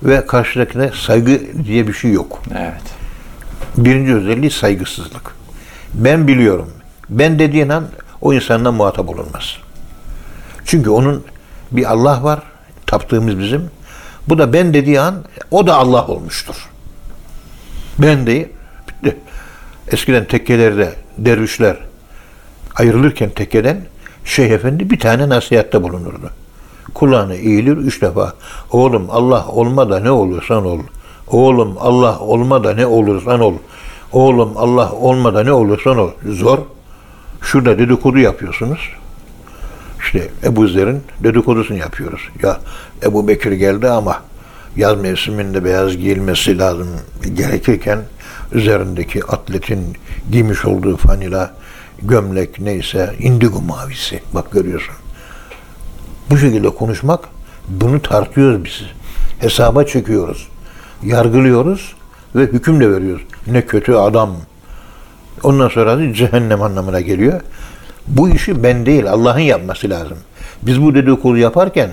ve 0.04 0.26
karşıdakine 0.26 0.92
saygı 0.94 1.39
diye 1.66 1.88
bir 1.88 1.94
şey 1.94 2.12
yok. 2.12 2.42
Evet. 2.52 2.84
Birinci 3.78 4.16
özelliği 4.16 4.52
saygısızlık. 4.52 5.36
Ben 5.94 6.28
biliyorum. 6.28 6.70
Ben 7.10 7.39
dediğin 7.39 7.70
an 7.70 7.88
o 8.22 8.34
insanla 8.34 8.72
muhatap 8.72 9.10
olunmaz. 9.10 9.58
Çünkü 10.66 10.89
onun 10.89 11.24
bir 11.72 11.92
Allah 11.92 12.24
var, 12.24 12.39
taptığımız 12.86 13.39
bizim. 13.39 13.70
Bu 14.30 14.38
da 14.38 14.54
ben 14.54 14.74
dediği 14.74 15.00
an 15.00 15.24
o 15.52 15.68
da 15.68 15.76
Allah 15.76 16.08
olmuştur. 16.08 16.70
Ben 18.00 18.28
değil, 18.28 18.48
bitti. 18.88 19.18
Eskiden 19.92 20.26
tekkelerde 20.26 20.94
dervişler 21.18 21.78
ayrılırken 22.76 23.30
tekkeden 23.30 23.86
Şeyh 24.26 24.50
Efendi 24.50 24.89
bir 24.89 25.00
tane 25.00 25.30
nasihatte 25.30 25.84
bulunurdu. 25.84 26.30
Kulağına 26.94 27.34
eğilir 27.34 27.78
üç 27.78 28.02
defa. 28.02 28.34
Oğlum 28.72 29.08
Allah 29.12 29.48
olma 29.48 29.89
da 29.89 30.00
ne 30.00 30.12
olursan 30.12 30.66
ol. 30.66 30.80
Oğlum 31.28 31.76
Allah 31.80 32.20
olma 32.20 32.63
da 32.63 32.74
ne 32.74 32.86
olursan 32.86 33.39
ol. 33.39 33.54
Oğlum 34.12 34.54
Allah 34.58 34.92
olma 34.92 35.34
da 35.34 35.44
ne 35.44 35.52
olursan 35.52 35.98
ol. 35.98 36.10
Zor. 36.26 36.60
Şurada 37.44 37.80
dedikodu 37.80 38.18
yapıyorsunuz. 38.18 38.90
İşte 40.00 40.30
Ebu 40.44 40.68
Zer'in 40.68 41.04
dedikodusunu 41.20 41.78
yapıyoruz. 41.78 42.30
Ya 42.44 42.60
Ebu 43.04 43.28
Bekir 43.28 43.52
geldi 43.52 43.90
ama 43.90 44.22
yaz 44.76 45.02
mevsiminde 45.02 45.64
beyaz 45.66 45.98
giyilmesi 45.98 46.58
lazım 46.58 46.88
gerekirken 47.34 48.00
üzerindeki 48.52 49.26
atletin 49.26 49.98
giymiş 50.32 50.66
olduğu 50.66 50.98
fanila, 50.98 51.54
gömlek 52.02 52.60
neyse 52.60 53.16
indigo 53.20 53.62
mavisi. 53.62 54.22
Bak 54.34 54.52
görüyorsun. 54.52 54.96
Bu 56.30 56.38
şekilde 56.38 56.70
konuşmak 56.70 57.20
bunu 57.68 58.02
tartıyoruz 58.02 58.66
biz. 58.66 58.82
Hesaba 59.40 59.84
çekiyoruz. 59.84 60.48
Yargılıyoruz 61.04 61.96
ve 62.36 62.42
hüküm 62.42 62.80
de 62.80 62.92
veriyoruz. 62.92 63.24
Ne 63.48 63.66
kötü 63.66 63.94
adam. 63.94 64.36
Ondan 65.43 65.69
sonra 65.69 65.98
da 65.98 66.13
cehennem 66.13 66.62
anlamına 66.62 67.02
geliyor. 67.02 67.41
Bu 68.08 68.30
işi 68.30 68.63
ben 68.63 68.86
değil 68.86 69.12
Allah'ın 69.12 69.39
yapması 69.39 69.89
lazım. 69.89 70.17
Biz 70.62 70.82
bu 70.82 70.96
dedikodu 70.96 71.38
yaparken 71.38 71.89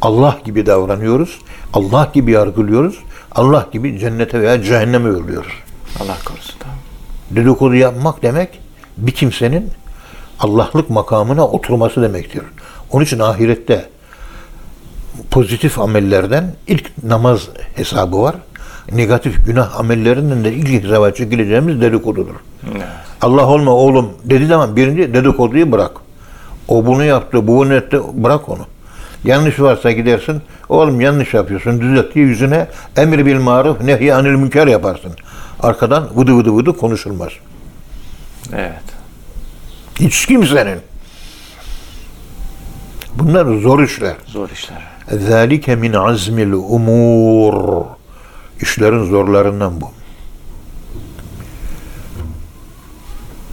Allah 0.00 0.38
gibi 0.44 0.66
davranıyoruz. 0.66 1.38
Allah 1.72 2.10
gibi 2.14 2.30
yargılıyoruz. 2.30 2.98
Allah 3.32 3.66
gibi 3.72 3.98
cennete 3.98 4.40
veya 4.40 4.62
cehenneme 4.62 5.08
yolluyoruz. 5.08 5.52
Allah 6.00 6.16
korusun. 6.24 6.54
Tamam. 6.58 6.76
Dedikodu 7.30 7.74
yapmak 7.74 8.22
demek 8.22 8.60
bir 8.96 9.12
kimsenin 9.12 9.70
Allah'lık 10.40 10.90
makamına 10.90 11.46
oturması 11.46 12.02
demektir. 12.02 12.42
Onun 12.90 13.04
için 13.04 13.18
ahirette 13.18 13.88
pozitif 15.30 15.78
amellerden 15.78 16.54
ilk 16.66 17.04
namaz 17.04 17.48
hesabı 17.74 18.22
var. 18.22 18.34
Negatif 18.92 19.46
günah 19.46 19.80
amellerinden 19.80 20.44
de 20.44 20.52
ilk 20.52 20.84
hesaba 20.84 21.10
çekileceğimiz 21.10 21.80
dedikodudur. 21.80 22.34
Evet. 22.72 22.82
Allah 23.20 23.46
olma 23.46 23.70
oğlum 23.70 24.08
dediği 24.24 24.46
zaman 24.46 24.76
birinci 24.76 25.14
dedikoduyu 25.14 25.72
bırak. 25.72 25.90
O 26.68 26.86
bunu 26.86 27.04
yaptı, 27.04 27.48
bu 27.48 27.56
bunu 27.56 27.74
etti, 27.74 28.00
bırak 28.14 28.48
onu. 28.48 28.66
Yanlış 29.24 29.60
varsa 29.60 29.90
gidersin, 29.90 30.42
oğlum 30.68 31.00
yanlış 31.00 31.34
yapıyorsun, 31.34 31.80
düzelt 31.80 32.14
diye 32.14 32.24
yüzüne 32.24 32.66
emir 32.96 33.26
bil 33.26 33.38
maruf, 33.38 33.80
nehy 33.80 34.12
anil 34.12 34.30
münker 34.30 34.66
yaparsın. 34.66 35.12
Arkadan 35.60 36.08
vıdı 36.16 36.36
vıdı 36.36 36.56
vıdı 36.56 36.76
konuşulmaz. 36.76 37.28
Evet. 38.52 38.82
Hiç 40.00 40.26
kimsenin. 40.26 40.78
Bunlar 43.14 43.58
zor 43.60 43.82
işler. 43.82 44.14
Zor 44.26 44.48
işler. 44.50 44.82
Zalike 45.28 45.76
min 45.76 45.92
azmil 45.92 46.52
umur. 46.52 47.84
İşlerin 48.62 49.04
zorlarından 49.04 49.80
bu. 49.80 49.90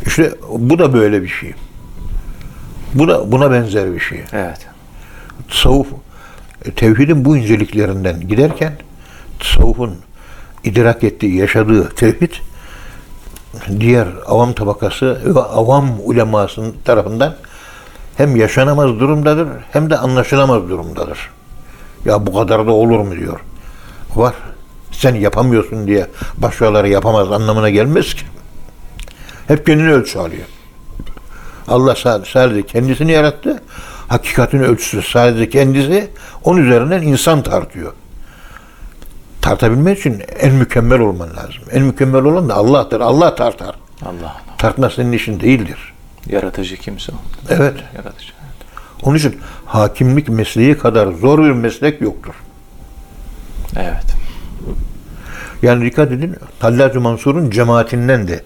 İşte 0.05 0.33
bu 0.59 0.79
da 0.79 0.93
böyle 0.93 1.23
bir 1.23 1.27
şey. 1.27 1.53
Bu 2.93 3.07
da 3.07 3.31
buna 3.31 3.51
benzer 3.51 3.93
bir 3.93 3.99
şey. 3.99 4.23
Evet. 4.33 4.67
Tasavvuf, 5.49 5.87
e, 6.65 6.71
tevhidin 6.71 7.25
bu 7.25 7.37
inceliklerinden 7.37 8.27
giderken 8.27 8.73
tasavvufun 9.39 9.95
idrak 10.63 11.03
ettiği, 11.03 11.35
yaşadığı 11.35 11.89
tevhid 11.89 12.31
diğer 13.79 14.07
avam 14.25 14.53
tabakası 14.53 15.35
ve 15.35 15.39
avam 15.39 15.89
ulemasının 16.03 16.75
tarafından 16.85 17.35
hem 18.17 18.35
yaşanamaz 18.35 18.99
durumdadır 18.99 19.47
hem 19.71 19.89
de 19.89 19.97
anlaşılamaz 19.97 20.69
durumdadır. 20.69 21.29
Ya 22.05 22.27
bu 22.27 22.33
kadar 22.33 22.67
da 22.67 22.71
olur 22.71 22.99
mu 22.99 23.15
diyor. 23.15 23.39
Var. 24.15 24.33
Sen 24.99 25.15
yapamıyorsun 25.15 25.87
diye 25.87 26.07
başkaları 26.37 26.89
yapamaz 26.89 27.31
anlamına 27.31 27.69
gelmez 27.69 28.13
ki. 28.13 28.21
Hep 29.47 29.65
kendini 29.65 29.91
ölçü 29.91 30.19
alıyor. 30.19 30.45
Allah 31.67 31.95
sadece, 32.25 32.65
kendisini 32.65 33.11
yarattı. 33.11 33.63
Hakikatin 34.07 34.59
ölçüsü 34.59 35.01
sadece 35.01 35.49
kendisi. 35.49 36.09
Onun 36.43 36.65
üzerinden 36.65 37.01
insan 37.01 37.43
tartıyor. 37.43 37.93
Tartabilmek 39.41 39.99
için 39.99 40.23
en 40.39 40.53
mükemmel 40.53 40.99
olman 40.99 41.29
lazım. 41.29 41.63
En 41.71 41.83
mükemmel 41.83 42.23
olan 42.23 42.49
da 42.49 42.55
Allah'tır. 42.55 43.01
Allah 43.01 43.35
tartar. 43.35 43.75
Allah. 44.01 44.41
Tartma 44.57 44.89
senin 44.89 45.11
işin 45.11 45.39
değildir. 45.39 45.93
Yaratıcı 46.29 46.77
kimse 46.77 47.11
o. 47.11 47.15
Evet. 47.49 47.75
Yaratıcı. 47.97 48.33
Onun 49.03 49.17
için 49.17 49.39
hakimlik 49.65 50.29
mesleği 50.29 50.77
kadar 50.77 51.07
zor 51.07 51.39
bir 51.43 51.51
meslek 51.51 52.01
yoktur. 52.01 52.33
Evet. 53.75 54.08
Yani 55.61 55.85
dikkat 55.85 56.11
edin 56.11 56.35
Hallacı 56.59 57.01
Mansur'un 57.01 57.49
cemaatinden 57.49 58.27
de. 58.27 58.43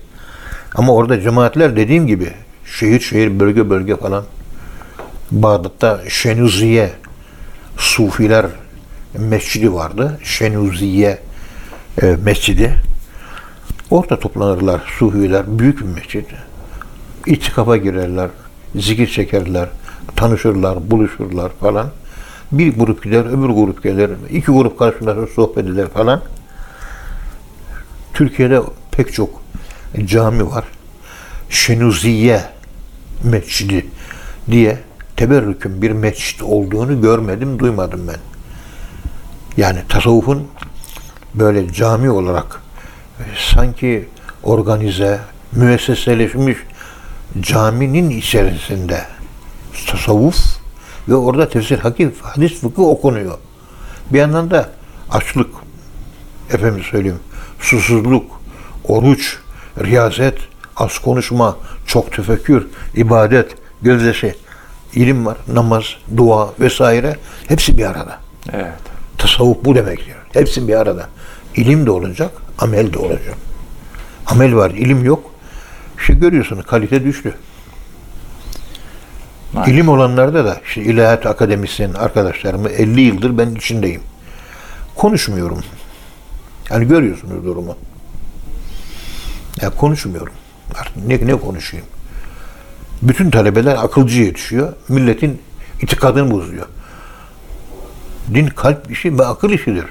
Ama 0.76 0.93
orada 0.93 1.21
cemaatler 1.21 1.76
dediğim 1.76 2.08
gibi 2.08 2.30
şehir 2.65 2.99
şehir 2.99 3.39
bölge 3.39 3.69
bölge 3.69 3.95
falan. 3.95 4.23
Bağdat'ta 5.32 6.02
Şenuziye 6.10 6.91
Sufiler 7.78 8.45
mescidi 9.17 9.73
vardı. 9.73 10.19
Şenuziye 10.23 11.19
e, 12.02 12.15
mescidi. 12.23 12.76
Orada 13.91 14.19
toplanırlar 14.19 14.82
Sufiler. 14.99 15.60
Büyük 15.60 15.80
bir 15.80 15.86
mescid. 15.86 16.26
İtikafa 17.26 17.78
girerler. 17.78 18.30
Zikir 18.76 19.08
çekerler. 19.08 19.69
Tanışırlar, 20.15 20.91
buluşurlar 20.91 21.52
falan. 21.60 21.88
Bir 22.52 22.78
grup 22.78 23.04
gider, 23.04 23.26
öbür 23.26 23.49
grup 23.49 23.84
gelir. 23.84 24.12
iki 24.30 24.52
grup 24.52 24.80
karşılaşır, 24.80 25.34
sohbet 25.34 25.65
eder 25.65 25.88
falan. 25.89 26.21
Türkiye'de 28.13 28.62
pek 28.91 29.13
çok 29.13 29.41
cami 30.06 30.52
var. 30.52 30.65
Şenuziye 31.49 32.41
Mescidi 33.23 33.86
diye 34.52 34.80
teberrükün 35.15 35.82
bir 35.82 35.91
mescit 35.91 36.43
olduğunu 36.43 37.02
görmedim, 37.02 37.60
duymadım 37.60 38.08
ben. 38.08 38.19
Yani 39.58 39.80
tasavvufun 39.89 40.47
böyle 41.36 41.73
cami 41.73 42.10
olarak 42.10 42.62
e, 43.19 43.23
sanki 43.54 44.08
organize, 44.43 45.19
müesseseleşmiş 45.52 46.58
caminin 47.39 48.10
içerisinde 48.10 49.02
tasavvuf 49.88 50.38
ve 51.10 51.15
orada 51.15 51.49
tefsir, 51.49 51.80
hakif, 51.80 52.21
hadis, 52.21 52.62
fıkıh 52.62 52.84
okunuyor. 52.84 53.38
Bir 54.10 54.19
yandan 54.19 54.52
da 54.52 54.69
açlık, 55.10 55.49
efendim 56.54 56.84
söyleyeyim, 56.91 57.19
susuzluk, 57.63 58.41
oruç, 58.84 59.38
riyazet, 59.84 60.38
az 60.78 60.99
konuşma, 60.99 61.58
çok 61.88 62.13
tefekkür, 62.13 62.67
ibadet, 62.95 63.56
gözyaşı, 63.82 64.36
ilim 64.93 65.26
var, 65.26 65.38
namaz, 65.54 65.84
dua 66.17 66.49
vesaire 66.60 67.17
hepsi 67.47 67.78
bir 67.78 67.86
arada. 67.86 68.19
Evet. 68.54 68.73
Tasavvuf 69.17 69.58
bu 69.65 69.76
demektir. 69.76 70.15
Hepsi 70.34 70.67
bir 70.67 70.73
arada. 70.73 71.08
İlim 71.56 71.86
de 71.86 71.91
olacak, 71.91 72.32
amel 72.60 72.93
de 72.93 72.99
olacak. 72.99 73.36
Amel 74.26 74.56
var, 74.56 74.71
ilim 74.71 75.04
yok. 75.04 75.32
İşte 75.99 76.13
görüyorsunuz 76.13 76.65
kalite 76.65 77.04
düştü. 77.04 77.34
Maalesef. 79.54 79.73
İlim 79.73 79.89
olanlarda 79.89 80.45
da 80.45 80.62
işte 80.65 80.82
ilahiyat 80.82 81.26
akademisyen 81.26 81.93
arkadaşlarımı 81.93 82.69
50 82.69 83.02
yıldır 83.02 83.38
ben 83.38 83.56
içindeyim. 83.56 84.02
Konuşmuyorum. 84.95 85.63
Yani 86.69 86.88
görüyorsunuz 86.88 87.45
durumu. 87.45 87.76
Ya 89.62 89.69
konuşmuyorum. 89.69 90.34
Artık 90.80 91.08
ne, 91.08 91.28
ne 91.28 91.36
konuşayım? 91.36 91.86
Bütün 93.02 93.30
talebeler 93.30 93.76
akılcı 93.76 94.21
yetişiyor. 94.21 94.73
Milletin 94.89 95.41
itikadını 95.82 96.32
bozuyor. 96.32 96.65
Din 98.34 98.47
kalp 98.47 98.91
işi 98.91 99.19
ve 99.19 99.26
akıl 99.26 99.49
işidir. 99.49 99.86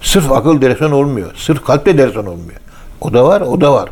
Sırf 0.00 0.32
akıl 0.32 0.62
dersen 0.62 0.90
olmuyor. 0.90 1.32
Sırf 1.36 1.64
kalple 1.64 1.98
dersen 1.98 2.26
olmuyor. 2.26 2.60
O 3.00 3.12
da 3.12 3.24
var, 3.24 3.40
o 3.40 3.60
da 3.60 3.72
var. 3.72 3.90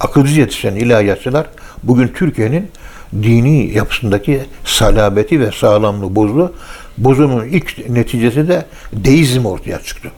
Akılcı 0.00 0.40
yetişen 0.40 0.76
ilahiyatçılar 0.76 1.46
bugün 1.82 2.08
Türkiye'nin 2.08 2.70
dini 3.12 3.74
yapısındaki 3.74 4.40
salabeti 4.64 5.40
ve 5.40 5.52
sağlamlığı 5.52 6.16
bozdu. 6.16 6.54
Bozulmanın 6.98 7.48
ilk 7.48 7.88
neticesi 7.88 8.48
de 8.48 8.66
deizm 8.92 9.44
ortaya 9.46 9.82
çıktı. 9.82 10.10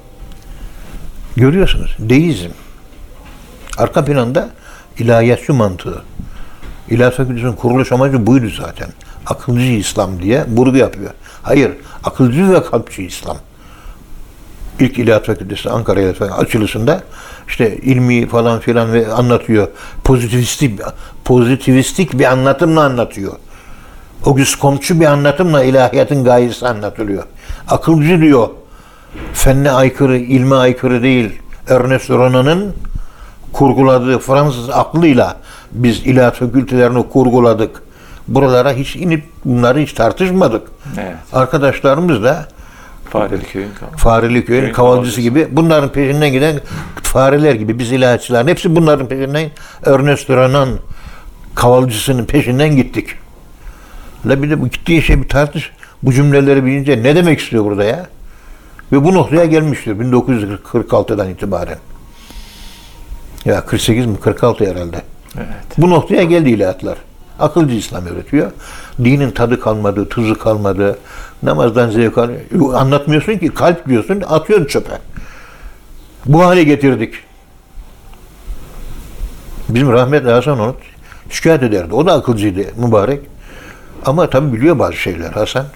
Görüyorsunuz, 1.37 1.97
deizm. 1.99 2.51
Arka 3.79 4.05
planda 4.05 4.51
ilahiyatçı 4.99 5.55
mantığı. 5.55 6.03
İlahi 6.91 7.15
Fakültesi'nin 7.15 7.53
kuruluş 7.53 7.93
amacı 7.93 8.27
buydu 8.27 8.51
zaten. 8.61 8.89
Akılcı 9.27 9.73
İslam 9.73 10.23
diye 10.23 10.45
vurgu 10.49 10.77
yapıyor. 10.77 11.11
Hayır, 11.43 11.73
akılcı 12.05 12.53
ve 12.53 12.63
kalpçi 12.63 13.05
İslam. 13.05 13.37
İlk 14.81 14.99
İlahiyat 14.99 15.27
Fakültesi 15.27 15.71
Ankara 15.71 16.01
İlahiyat 16.01 16.17
Fakültesi 16.17 16.41
açılışında 16.41 17.03
işte 17.49 17.77
ilmi 17.77 18.29
falan 18.29 18.61
filan 18.61 18.93
ve 18.93 19.13
anlatıyor. 19.13 19.69
Pozitivistik, 20.05 20.81
pozitivistik 21.25 22.19
bir 22.19 22.25
anlatımla 22.25 22.85
anlatıyor. 22.85 23.33
Auguste 24.25 24.61
Comte'cu 24.61 25.01
bir 25.01 25.07
anlatımla 25.07 25.65
ilahiyatın 25.65 26.25
gayesi 26.25 26.69
anlatılıyor. 26.69 27.23
Akılcı 27.69 28.21
diyor. 28.21 28.49
Fenne 29.33 29.71
aykırı, 29.71 30.17
ilme 30.17 30.55
aykırı 30.57 31.03
değil. 31.03 31.41
Ernest 31.69 32.11
Renan'ın 32.11 32.75
kurguladığı 33.53 34.19
Fransız 34.19 34.71
aklıyla 34.71 35.37
biz 35.73 36.07
ilahiyat 36.07 36.37
fakültelerini 36.37 37.09
kurguladık. 37.09 37.83
Buralara 38.29 38.73
hiç 38.73 38.97
inip 38.97 39.25
bunları 39.45 39.79
hiç 39.79 39.93
tartışmadık. 39.93 40.63
Evet. 40.99 41.17
Arkadaşlarımız 41.33 42.23
da 42.23 42.49
Fareli 43.11 43.45
köyün 43.45 43.69
Fareli 43.97 44.45
köyün 44.45 44.61
Köyün 44.61 44.73
kavalcısı 44.73 45.21
gibi 45.21 45.49
bunların 45.51 45.93
peşinden 45.93 46.33
giden 46.33 46.61
fareler 47.03 47.55
gibi 47.55 47.79
biz 47.79 47.93
ilahiyatçıların 47.93 48.49
hepsi 48.49 48.77
bunların 48.77 49.09
peşinden 49.09 49.51
Ernest 49.87 50.31
Renan 50.31 50.69
kavalcısının 51.55 52.25
peşinden 52.25 52.77
gittik. 52.77 53.09
La 54.27 54.43
bir 54.43 54.51
de 54.51 54.61
bu 54.61 54.69
gittiği 54.69 55.03
şey 55.03 55.23
bir 55.23 55.29
tartış. 55.29 55.73
Bu 56.03 56.13
cümleleri 56.13 56.65
bilince 56.65 57.03
ne 57.03 57.17
demek 57.17 57.41
istiyor 57.41 57.65
burada 57.65 57.85
ya? 57.85 58.07
Ve 58.93 59.05
bu 59.05 59.15
noktaya 59.15 59.45
gelmiştir 59.45 59.97
1946'dan 59.97 61.31
itibaren. 61.31 61.79
Ya 63.45 63.67
48 63.67 64.07
mi 64.07 64.21
46 64.21 64.67
herhalde. 64.67 65.03
Evet. 65.37 65.49
Bu 65.79 65.91
noktaya 65.91 66.25
geldi 66.25 66.51
ilahiyatlar. 66.51 66.99
Akılcı 67.39 67.75
İslam 67.75 68.07
öğretiyor. 68.07 68.51
Dinin 69.05 69.31
tadı 69.31 69.61
kalmadı, 69.61 70.09
tuzu 70.09 70.39
kalmadı. 70.39 70.99
Namazdan 71.43 71.91
zevk 71.91 72.19
al. 72.19 72.31
Anlatmıyorsun 72.75 73.39
ki 73.39 73.49
kalp 73.49 73.89
diyorsun, 73.89 74.23
atıyorsun 74.29 74.67
çöpe. 74.67 74.99
Bu 76.27 76.45
hale 76.45 76.65
getirdik. 76.65 77.15
Bizim 79.69 79.93
rahmetli 79.93 80.31
Hasan 80.31 80.61
Onut 80.61 80.77
şikayet 81.31 81.63
ederdi. 81.63 81.95
O 81.95 82.07
da 82.07 82.13
akılcıydı 82.13 82.61
mübarek. 82.77 83.21
Ama 84.05 84.31
tabii 84.31 84.53
biliyor 84.53 84.79
bazı 84.79 84.97
şeyler 84.97 85.33
Hasan. 85.33 85.67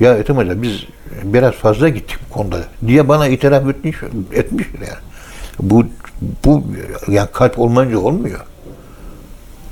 Ya 0.00 0.14
Ethem 0.14 0.36
Hoca 0.36 0.62
biz 0.62 0.84
biraz 1.22 1.54
fazla 1.54 1.88
gittik 1.88 2.18
bu 2.30 2.34
konuda 2.34 2.58
diye 2.86 3.08
bana 3.08 3.28
itiraf 3.28 3.68
etmiş, 3.68 3.96
etmiştir 4.32 4.80
yani. 4.80 5.00
Bu, 5.60 5.86
bu 6.44 6.64
yani 7.08 7.28
kalp 7.32 7.58
olmayınca 7.58 7.98
olmuyor. 7.98 8.40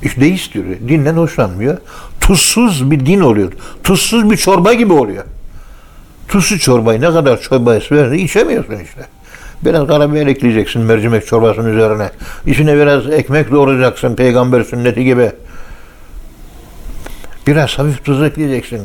İşte 0.03 0.21
deist 0.21 0.53
diyor. 0.53 0.65
Dinden 0.87 1.17
hoşlanmıyor. 1.17 1.77
Tuzsuz 2.21 2.91
bir 2.91 3.05
din 3.05 3.19
oluyor. 3.19 3.51
Tuzsuz 3.83 4.31
bir 4.31 4.37
çorba 4.37 4.73
gibi 4.73 4.93
oluyor. 4.93 5.23
Tuzsuz 6.27 6.59
çorbayı 6.59 7.01
ne 7.01 7.11
kadar 7.11 7.41
çorbayı 7.41 7.81
seversen 7.81 8.17
içemiyorsun 8.17 8.75
işte. 8.75 9.05
Biraz 9.65 9.87
karabiber 9.87 10.27
ekleyeceksin 10.27 10.81
mercimek 10.81 11.27
çorbasının 11.27 11.77
üzerine. 11.77 12.09
İçine 12.45 12.75
biraz 12.75 13.09
ekmek 13.09 13.51
doğrayacaksın 13.51 14.15
peygamber 14.15 14.63
sünneti 14.63 15.03
gibi. 15.03 15.31
Biraz 17.47 17.79
hafif 17.79 18.05
tuz 18.05 18.23
ekleyeceksin. 18.23 18.81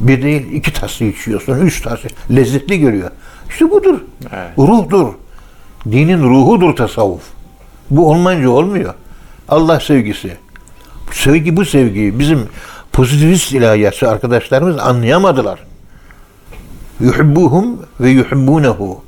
Bir 0.00 0.22
değil 0.22 0.52
iki 0.52 0.72
tas 0.72 1.00
içiyorsun, 1.00 1.58
üç 1.60 1.80
tas. 1.80 2.00
Lezzetli 2.30 2.80
görüyor. 2.80 3.10
İşte 3.48 3.70
budur. 3.70 4.00
Evet. 4.32 4.58
Ruhdur. 4.58 5.08
Dinin 5.90 6.22
ruhudur 6.22 6.76
tasavvuf. 6.76 7.22
Bu 7.90 8.10
olmayınca 8.10 8.50
olmuyor. 8.50 8.94
Allah 9.48 9.80
sevgisi. 9.80 10.36
Sevgi 11.12 11.56
bu 11.56 11.64
sevgiyi 11.64 12.18
bizim 12.18 12.48
pozitivist 12.92 13.52
ilahiyatçı 13.52 14.10
arkadaşlarımız 14.10 14.78
anlayamadılar. 14.78 15.58
Yuhibbuhum 17.00 17.80
ve 18.00 18.10
yuhibbunehu. 18.10 19.04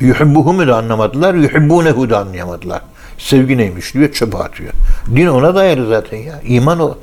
Yuhibbuhum'u 0.00 0.66
da 0.66 0.76
anlamadılar, 0.76 1.34
yuhibbunehu 1.34 2.10
da 2.10 2.18
anlayamadılar. 2.18 2.82
Sevgi 3.18 3.58
neymiş 3.58 3.94
diyor, 3.94 4.12
çöpe 4.12 4.38
atıyor. 4.38 4.72
Din 5.16 5.26
ona 5.26 5.54
dayalı 5.54 5.88
zaten 5.88 6.18
ya. 6.18 6.40
İman 6.44 6.80
o. 6.80 6.98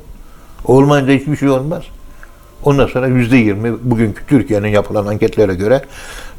Olmayınca 0.66 1.14
hiçbir 1.14 1.38
şey 1.38 1.50
olmaz. 1.50 1.84
Ondan 2.64 2.88
sonra 2.88 3.08
yüzde 3.08 3.38
yirmi, 3.38 3.74
bugünkü 3.82 4.26
Türkiye'nin 4.28 4.68
yapılan 4.68 5.06
anketlere 5.06 5.56
göre 5.56 5.82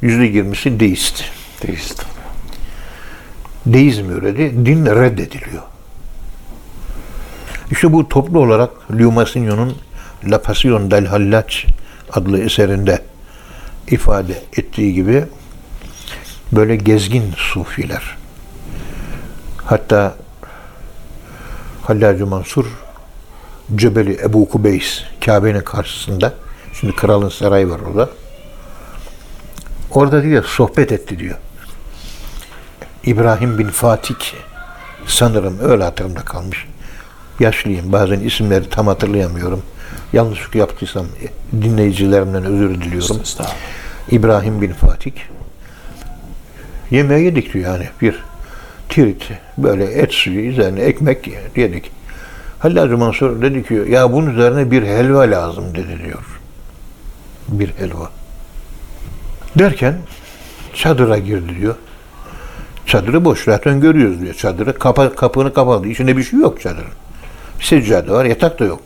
yüzde 0.02 0.24
yirmisi 0.24 0.80
deist. 0.80 1.24
Deist. 1.66 2.04
Deizm 3.66 4.08
öğreti, 4.08 4.66
din 4.66 4.86
reddediliyor. 4.86 5.62
İşte 7.70 7.92
bu 7.92 8.08
toplu 8.08 8.40
olarak 8.40 8.70
Leo 8.98 9.10
Massigno'nun 9.10 9.76
La 10.24 10.42
Passion 10.42 10.90
del 10.90 11.06
Hallac 11.06 11.54
adlı 12.12 12.38
eserinde 12.38 13.02
ifade 13.90 14.42
ettiği 14.56 14.94
gibi 14.94 15.24
böyle 16.52 16.76
gezgin 16.76 17.32
sufiler. 17.36 18.16
Hatta 19.56 20.14
Hallacı 21.82 22.26
Mansur 22.26 22.66
Cebeli 23.76 24.18
Ebu 24.22 24.48
Kubeys 24.48 25.02
Kabe'nin 25.24 25.60
karşısında 25.60 26.34
şimdi 26.80 26.96
kralın 26.96 27.28
sarayı 27.28 27.70
var 27.70 27.80
orada. 27.80 28.10
Orada 29.90 30.22
diyor 30.22 30.44
sohbet 30.44 30.92
etti 30.92 31.18
diyor. 31.18 31.36
İbrahim 33.04 33.58
bin 33.58 33.68
Fatik 33.68 34.34
sanırım 35.06 35.58
öyle 35.62 35.84
hatırımda 35.84 36.20
kalmış. 36.20 36.66
Yaşlıyım. 37.40 37.92
Bazen 37.92 38.20
isimleri 38.20 38.70
tam 38.70 38.86
hatırlayamıyorum. 38.86 39.62
Yanlışlık 40.12 40.54
yaptıysam 40.54 41.06
dinleyicilerimden 41.62 42.44
özür 42.44 42.80
diliyorum. 42.80 43.22
İbrahim 44.10 44.62
bin 44.62 44.72
Fatik 44.72 45.14
Yemeği 46.90 47.24
yedik 47.24 47.54
diyor 47.54 47.64
yani 47.64 47.88
bir 48.02 48.22
tirit 48.88 49.28
böyle 49.58 49.84
et 49.84 50.12
suyu 50.12 50.40
üzerine 50.40 50.80
ekmek 50.80 51.30
yedik. 51.56 51.99
Halil 52.60 52.76
Hacı 52.76 52.98
Mansur 52.98 53.42
dedi 53.42 53.64
ki 53.64 53.84
ya 53.88 54.12
bunun 54.12 54.30
üzerine 54.30 54.70
bir 54.70 54.82
helva 54.82 55.20
lazım 55.20 55.64
dedi 55.74 56.04
diyor. 56.04 56.40
Bir 57.48 57.68
helva. 57.68 58.10
Derken 59.58 59.98
çadıra 60.74 61.18
girdi 61.18 61.56
diyor. 61.60 61.74
Çadırı 62.86 63.24
boş 63.24 63.44
zaten 63.44 63.80
görüyoruz 63.80 64.20
diyor. 64.20 64.34
Çadırı 64.34 64.78
kapa, 64.78 65.14
kapını 65.14 65.54
kapadı. 65.54 65.88
İçinde 65.88 66.16
bir 66.16 66.22
şey 66.22 66.40
yok 66.40 66.60
çadırın. 66.60 66.92
Seccade 67.60 68.10
var, 68.10 68.24
yatak 68.24 68.60
da 68.60 68.64
yok. 68.64 68.80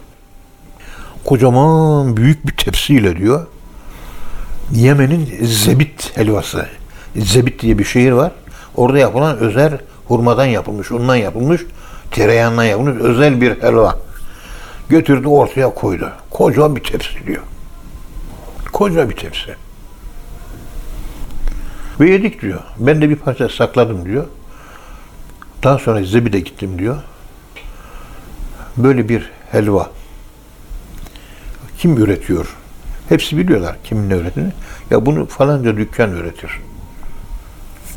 Kocaman 1.24 2.16
büyük 2.16 2.46
bir 2.46 2.56
tepsiyle 2.56 3.16
diyor. 3.16 3.46
Yemen'in 4.72 5.28
zebit 5.42 6.16
helvası. 6.16 6.66
Zebit 7.16 7.62
diye 7.62 7.78
bir 7.78 7.84
şehir 7.84 8.12
var. 8.12 8.32
Orada 8.76 8.98
yapılan 8.98 9.38
özel 9.38 9.78
hurmadan 10.08 10.46
yapılmış, 10.46 10.90
undan 10.90 11.16
yapılmış, 11.16 11.60
tereyağından 12.14 12.64
yapılmış 12.64 12.96
özel 13.02 13.40
bir 13.40 13.62
helva. 13.62 13.98
Götürdü 14.88 15.28
ortaya 15.28 15.74
koydu. 15.74 16.12
Koca 16.30 16.76
bir 16.76 16.82
tepsi 16.82 17.26
diyor. 17.26 17.42
Koca 18.72 19.10
bir 19.10 19.16
tepsi. 19.16 19.54
Ve 22.00 22.10
yedik 22.10 22.42
diyor. 22.42 22.60
Ben 22.78 23.02
de 23.02 23.10
bir 23.10 23.16
parça 23.16 23.48
sakladım 23.48 24.04
diyor. 24.04 24.26
Daha 25.62 25.78
sonra 25.78 26.04
Zebid'e 26.04 26.40
gittim 26.40 26.78
diyor. 26.78 26.96
Böyle 28.76 29.08
bir 29.08 29.30
helva. 29.50 29.90
Kim 31.78 31.96
üretiyor? 31.96 32.56
Hepsi 33.08 33.38
biliyorlar 33.38 33.76
kimin 33.84 34.10
ne 34.10 34.14
ürettiğini. 34.14 34.52
Ya 34.90 35.06
bunu 35.06 35.26
falanca 35.26 35.76
dükkan 35.76 36.12
üretir. 36.12 36.50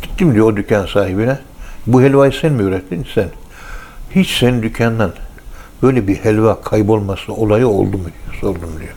Gittim 0.02 0.34
diyor 0.34 0.46
o 0.52 0.58
dükkan 0.58 0.86
sahibine. 0.86 1.40
Bu 1.88 2.02
helvayı 2.02 2.32
sen 2.32 2.54
mi 2.54 2.64
ürettin? 2.64 3.08
Sen. 3.16 3.30
Hiç 4.16 4.38
senin 4.40 4.64
dükkandan 4.64 5.12
böyle 5.84 6.08
bir 6.08 6.16
helva 6.16 6.62
kaybolması 6.62 7.34
olayı 7.34 7.68
oldu 7.68 7.98
mu 7.98 8.04
diyor. 8.04 8.42
Sordum 8.42 8.70
diyor. 8.80 8.94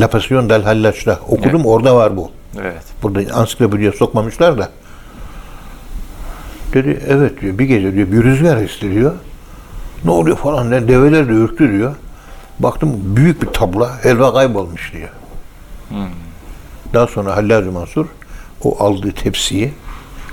La 0.00 0.10
Passion 0.10 0.48
del 0.48 0.62
Hallaç'ta 0.62 1.20
okudum 1.28 1.66
orada 1.66 1.96
var 1.96 2.16
bu. 2.16 2.30
Evet. 2.60 2.82
Burada 3.02 3.34
ansiklopediye 3.34 3.92
sokmamışlar 3.92 4.58
da. 4.58 4.70
Dedi 6.72 7.00
evet 7.08 7.40
diyor 7.40 7.58
bir 7.58 7.64
gece 7.64 7.92
diyor 7.94 8.12
bir 8.12 8.22
rüzgar 8.24 8.56
esti 8.56 8.90
diyor. 8.90 9.14
Ne 10.04 10.10
oluyor 10.10 10.36
falan 10.36 10.70
ne 10.70 10.88
develer 10.88 11.28
de 11.28 11.32
ürktü 11.32 11.72
diyor. 11.72 11.94
Baktım 12.58 13.16
büyük 13.16 13.42
bir 13.42 13.46
tabla 13.46 14.04
helva 14.04 14.32
kaybolmuş 14.34 14.92
diyor. 14.92 15.08
Daha 16.94 17.06
sonra 17.06 17.36
Halil 17.36 17.50
Hacı 17.50 17.72
Mansur 17.72 18.06
o 18.64 18.84
aldığı 18.84 19.12
tepsiyi 19.12 19.72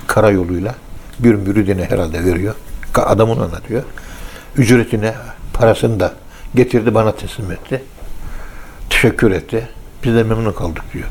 karayoluyla 0.06 0.74
bir 1.18 1.34
müridine 1.34 1.84
herhalde 1.84 2.24
veriyor. 2.24 2.54
Ka- 2.94 3.04
Adamın 3.04 3.40
anlatıyor. 3.40 3.82
Ücretine 4.56 5.14
parasını 5.52 6.00
da 6.00 6.12
getirdi 6.54 6.94
bana 6.94 7.12
teslim 7.12 7.52
etti. 7.52 7.84
Teşekkür 8.90 9.30
etti. 9.30 9.68
Biz 10.04 10.14
de 10.14 10.22
memnun 10.22 10.52
kaldık 10.52 10.82
diyor. 10.92 11.08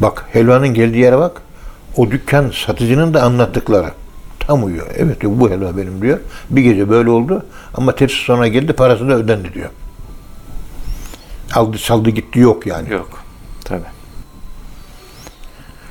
Bak 0.00 0.24
helvanın 0.32 0.68
geldiği 0.68 0.98
yere 0.98 1.18
bak. 1.18 1.42
O 1.96 2.10
dükkan 2.10 2.52
satıcının 2.66 3.14
da 3.14 3.22
anlattıkları. 3.22 3.90
Tam 4.40 4.64
uyuyor. 4.64 4.86
Evet 4.96 5.20
diyor 5.20 5.32
bu 5.36 5.50
helva 5.50 5.76
benim 5.76 6.02
diyor. 6.02 6.20
Bir 6.50 6.62
gece 6.62 6.88
böyle 6.88 7.10
oldu 7.10 7.46
ama 7.74 7.94
tepsi 7.94 8.24
sonra 8.24 8.48
geldi 8.48 8.72
parası 8.72 9.08
da 9.08 9.14
ödendi 9.14 9.54
diyor. 9.54 9.70
Aldı 11.54 11.78
çaldı 11.78 12.10
gitti 12.10 12.38
yok 12.38 12.66
yani. 12.66 12.92
Yok. 12.92 13.22
Tabii. 13.64 13.90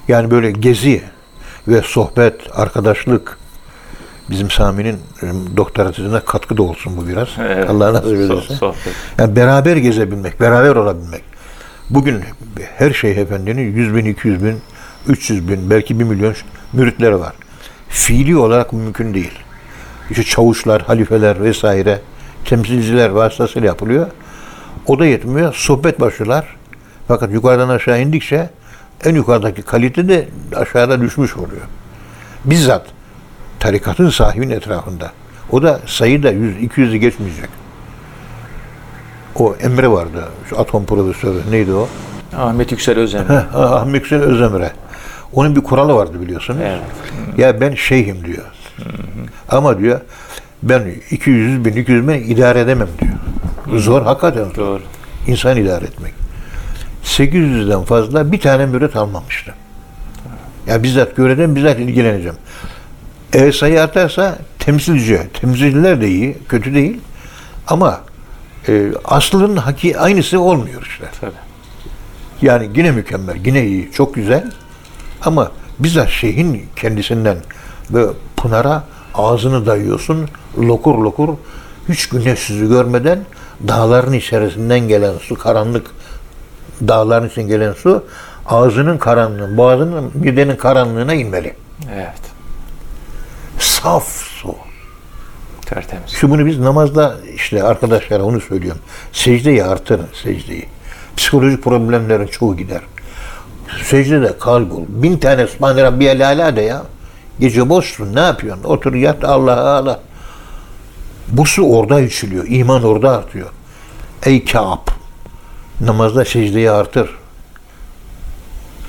Yani 0.07 0.31
böyle 0.31 0.51
gezi 0.51 1.03
ve 1.67 1.81
sohbet, 1.81 2.59
arkadaşlık 2.59 3.38
bizim 4.29 4.49
Sami'nin 4.49 4.95
e, 5.23 5.27
doktora 5.57 5.91
tezine 5.91 6.19
katkı 6.19 6.57
da 6.57 6.63
olsun 6.63 6.97
bu 6.97 7.07
biraz. 7.07 7.27
Evet. 7.39 7.69
Allah 7.69 7.93
nasip 7.93 8.07
ederse. 8.07 8.55
sohbet. 8.55 8.93
Yani 9.17 9.35
beraber 9.35 9.77
gezebilmek, 9.77 10.41
beraber 10.41 10.75
olabilmek. 10.75 11.23
Bugün 11.89 12.21
her 12.77 12.91
şey 12.91 13.11
efendinin 13.11 13.75
100 13.75 13.95
bin, 13.95 14.05
200 14.05 14.43
bin, 14.43 14.61
300 15.07 15.47
bin, 15.47 15.69
belki 15.69 15.99
1 15.99 16.03
milyon 16.03 16.33
müritleri 16.73 17.19
var. 17.19 17.33
Fiili 17.89 18.37
olarak 18.37 18.73
mümkün 18.73 19.13
değil. 19.13 19.39
İşte 20.09 20.23
çavuşlar, 20.23 20.81
halifeler 20.81 21.43
vesaire, 21.43 21.99
temsilciler 22.45 23.09
vasıtasıyla 23.09 23.67
yapılıyor. 23.67 24.07
O 24.87 24.99
da 24.99 25.05
yetmiyor. 25.05 25.53
Sohbet 25.53 25.99
başlıyorlar. 25.99 26.55
Fakat 27.07 27.31
yukarıdan 27.31 27.69
aşağı 27.69 28.01
indikçe 28.01 28.49
en 29.05 29.15
yukarıdaki 29.15 29.61
kalite 29.61 30.07
de 30.07 30.27
aşağıda 30.55 31.01
düşmüş 31.01 31.37
oluyor. 31.37 31.61
Bizzat 32.45 32.85
tarikatın 33.59 34.09
sahibinin 34.09 34.55
etrafında. 34.55 35.11
O 35.51 35.63
da 35.63 35.79
sayı 35.85 36.23
da 36.23 36.31
100 36.31 36.57
200'ü 36.57 36.95
geçmeyecek. 36.95 37.49
O 39.35 39.55
Emre 39.55 39.87
vardı. 39.87 40.25
Şu 40.49 40.59
atom 40.59 40.85
profesörü 40.85 41.51
neydi 41.51 41.73
o? 41.73 41.87
Ahmet 42.37 42.71
Yüksel 42.71 42.97
Özen. 42.97 43.23
Heh, 43.23 43.55
Ahmet 43.55 43.95
Yüksel 43.95 44.21
Özemre. 44.21 44.71
Onun 45.33 45.55
bir 45.55 45.61
kuralı 45.61 45.95
vardı 45.95 46.21
biliyorsunuz. 46.21 46.59
Evet. 46.63 46.81
Ya 47.37 47.61
ben 47.61 47.75
şeyhim 47.75 48.25
diyor. 48.25 48.45
Ama 49.49 49.79
diyor 49.79 49.99
ben 50.63 50.83
200 51.11 51.65
bin 51.65 51.73
200 51.73 52.07
bin 52.07 52.13
idare 52.13 52.59
edemem 52.59 52.87
diyor. 52.99 53.79
Zor 53.79 54.01
hakikaten. 54.01 54.55
Doğru. 54.55 54.81
İnsan 55.27 55.57
idare 55.57 55.85
etmek. 55.85 56.13
800'den 57.03 57.83
fazla 57.83 58.31
bir 58.31 58.39
tane 58.39 58.65
mürit 58.65 58.95
almamıştı. 58.95 59.53
Ya 60.67 60.83
bizzat 60.83 61.15
göreceğim, 61.15 61.55
bizzat 61.55 61.79
ilgileneceğim. 61.79 62.37
Eğer 63.33 63.51
sayı 63.51 63.81
artarsa 63.81 64.37
temsilci, 64.59 65.21
temsilciler 65.41 66.01
de 66.01 66.07
iyi, 66.07 66.37
kötü 66.49 66.73
değil. 66.73 66.99
Ama 67.67 68.01
e, 68.67 68.91
aslının 69.05 69.55
haki 69.55 69.99
aynısı 69.99 70.39
olmuyor 70.39 70.81
işte. 70.81 71.05
Tabii. 71.21 71.31
Yani 72.41 72.69
yine 72.75 72.91
mükemmel, 72.91 73.45
yine 73.45 73.65
iyi, 73.65 73.91
çok 73.91 74.15
güzel. 74.15 74.51
Ama 75.21 75.51
bizzat 75.79 76.09
şeyhin 76.09 76.65
kendisinden 76.75 77.37
ve 77.91 78.05
pınara 78.37 78.83
ağzını 79.13 79.65
dayıyorsun, 79.65 80.29
lokur 80.57 80.97
lokur, 80.97 81.29
hiç 81.89 82.09
güneş 82.09 82.49
yüzü 82.49 82.69
görmeden 82.69 83.19
dağların 83.67 84.13
içerisinden 84.13 84.79
gelen 84.79 85.17
su, 85.17 85.35
karanlık 85.35 85.87
dağların 86.87 87.29
için 87.29 87.47
gelen 87.47 87.73
su, 87.73 88.05
ağzının 88.45 88.97
karanlığı, 88.97 89.57
boğazının, 89.57 90.11
midenin 90.13 90.55
karanlığına 90.55 91.13
inmeli. 91.13 91.55
Evet. 91.93 92.38
Saf 93.59 94.07
su. 94.07 94.55
Tertemiz. 95.65 96.11
Şu 96.11 96.29
bunu 96.29 96.45
biz 96.45 96.59
namazda 96.59 97.15
işte 97.35 97.63
arkadaşlara 97.63 98.23
onu 98.23 98.41
söylüyorum. 98.41 98.81
Secdeyi 99.11 99.63
artırın 99.63 100.07
secdeyi. 100.23 100.65
Psikolojik 101.17 101.63
problemlerin 101.63 102.27
çoğu 102.27 102.57
gider. 102.57 102.81
Secdede 103.83 104.37
kalbol. 104.37 104.83
Bin 104.87 105.17
tane 105.17 105.47
Sübhane 105.47 105.83
Rabbiyel 105.83 106.27
Ala 106.27 106.55
de 106.55 106.61
ya. 106.61 106.83
Gece 107.39 107.69
boşsun 107.69 108.15
ne 108.15 108.19
yapıyorsun? 108.19 108.63
Otur 108.63 108.93
yat 108.93 109.23
Allah'a 109.23 109.77
ağla. 109.77 109.99
Bu 111.27 111.45
su 111.45 111.63
orada 111.63 112.01
içiliyor. 112.01 112.45
iman 112.47 112.83
orada 112.83 113.17
artıyor. 113.17 113.49
Ey 114.25 114.45
Kâb. 114.45 114.87
Namazda 115.81 116.25
secdeyi 116.25 116.71
artır. 116.71 117.09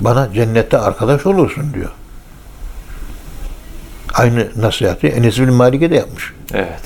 Bana 0.01 0.33
cennette 0.33 0.79
arkadaş 0.79 1.27
olursun 1.27 1.75
diyor. 1.75 1.91
Aynı 4.21 4.49
nasihati 4.57 5.07
Enes 5.07 5.39
bin 5.39 5.53
Malik'e 5.53 5.91
de 5.91 5.95
yapmış 5.95 6.33
Evet. 6.55 6.81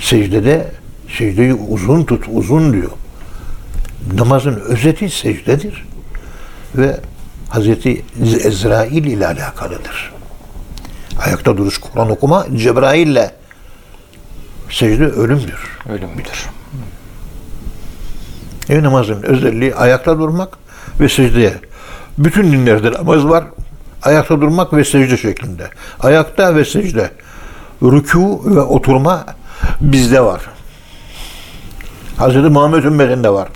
secdede 0.00 0.70
secdeyi 1.18 1.54
uzun 1.54 2.04
tut, 2.04 2.24
uzun 2.32 2.72
diyor. 2.72 2.90
Namazın 4.14 4.54
özeti 4.54 5.10
secdedir. 5.10 5.84
Ve 6.74 7.00
Hazreti 7.48 8.04
Ezrail 8.44 9.04
ile 9.04 9.26
alakalıdır. 9.26 10.12
Ayakta 11.26 11.56
duruş, 11.56 11.78
Kur'an 11.78 12.10
okuma 12.10 12.46
Cebrail'le 12.56 13.30
secde 14.70 15.06
ölümdür. 15.06 15.78
Ölümdür. 15.88 16.48
Ev 18.68 18.82
namazın 18.82 19.22
özelliği 19.22 19.74
ayakta 19.74 20.18
durmak 20.18 20.58
ve 21.00 21.08
secdeye. 21.08 21.54
Bütün 22.18 22.52
dinlerde 22.52 22.92
namaz 22.92 23.24
var. 23.24 23.44
Ayakta 24.02 24.40
durmak 24.40 24.72
ve 24.72 24.84
secde 24.84 25.16
şeklinde. 25.16 25.68
Ayakta 26.00 26.56
ve 26.56 26.64
secde. 26.64 27.10
Rükû 27.82 28.54
ve 28.56 28.60
oturma 28.60 29.24
bizde 29.80 30.20
var. 30.20 30.40
Hz. 32.18 32.36
Muhammed 32.36 32.84
ümmetinde 32.84 33.30
var. 33.30 33.48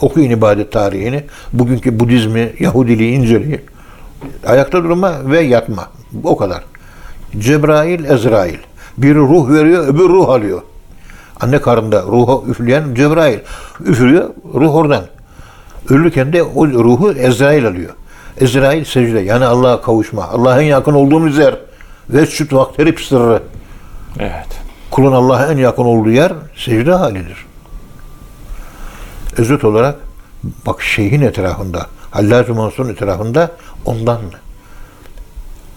Okuyun 0.00 0.30
ibadet 0.30 0.72
tarihini. 0.72 1.24
Bugünkü 1.52 2.00
Budizmi, 2.00 2.52
Yahudiliği 2.58 3.12
inceleyin. 3.12 3.60
Ayakta 4.46 4.84
durma 4.84 5.30
ve 5.30 5.40
yatma. 5.40 5.88
O 6.24 6.36
kadar. 6.36 6.64
Cebrail, 7.38 8.04
Ezrail. 8.04 8.58
Biri 8.98 9.18
ruh 9.18 9.50
veriyor, 9.50 9.88
öbür 9.88 10.08
ruh 10.08 10.28
alıyor. 10.28 10.62
Anne 11.40 11.60
karnında 11.60 12.02
ruhu 12.02 12.44
üfleyen 12.48 12.94
Cebrail. 12.94 13.38
Üflüyor, 13.80 14.30
ruh 14.54 14.74
oradan. 14.74 15.04
Ölürken 15.88 16.32
de 16.32 16.42
o 16.42 16.68
ruhu 16.68 17.12
Ezrail 17.12 17.66
alıyor. 17.66 17.90
Ezrail 18.40 18.84
secde. 18.84 19.20
Yani 19.20 19.44
Allah'a 19.44 19.82
kavuşma. 19.82 20.28
Allah'a 20.28 20.62
en 20.62 20.66
yakın 20.66 20.94
olduğumuz 20.94 21.38
yer. 21.38 21.58
Ve 22.10 22.26
süt 22.26 22.52
vakterip 22.52 23.00
sırrı. 23.00 23.42
Evet. 24.18 24.60
Kulun 24.90 25.12
Allah'a 25.12 25.52
en 25.52 25.56
yakın 25.56 25.84
olduğu 25.84 26.10
yer 26.10 26.32
secde 26.56 26.92
halidir. 26.92 27.46
Özet 29.36 29.64
olarak 29.64 29.96
bak 30.66 30.82
şeyhin 30.82 31.20
etrafında, 31.20 31.86
Hallacı 32.10 32.54
Mansur'un 32.54 32.88
etrafında 32.88 33.50
ondan 33.84 34.20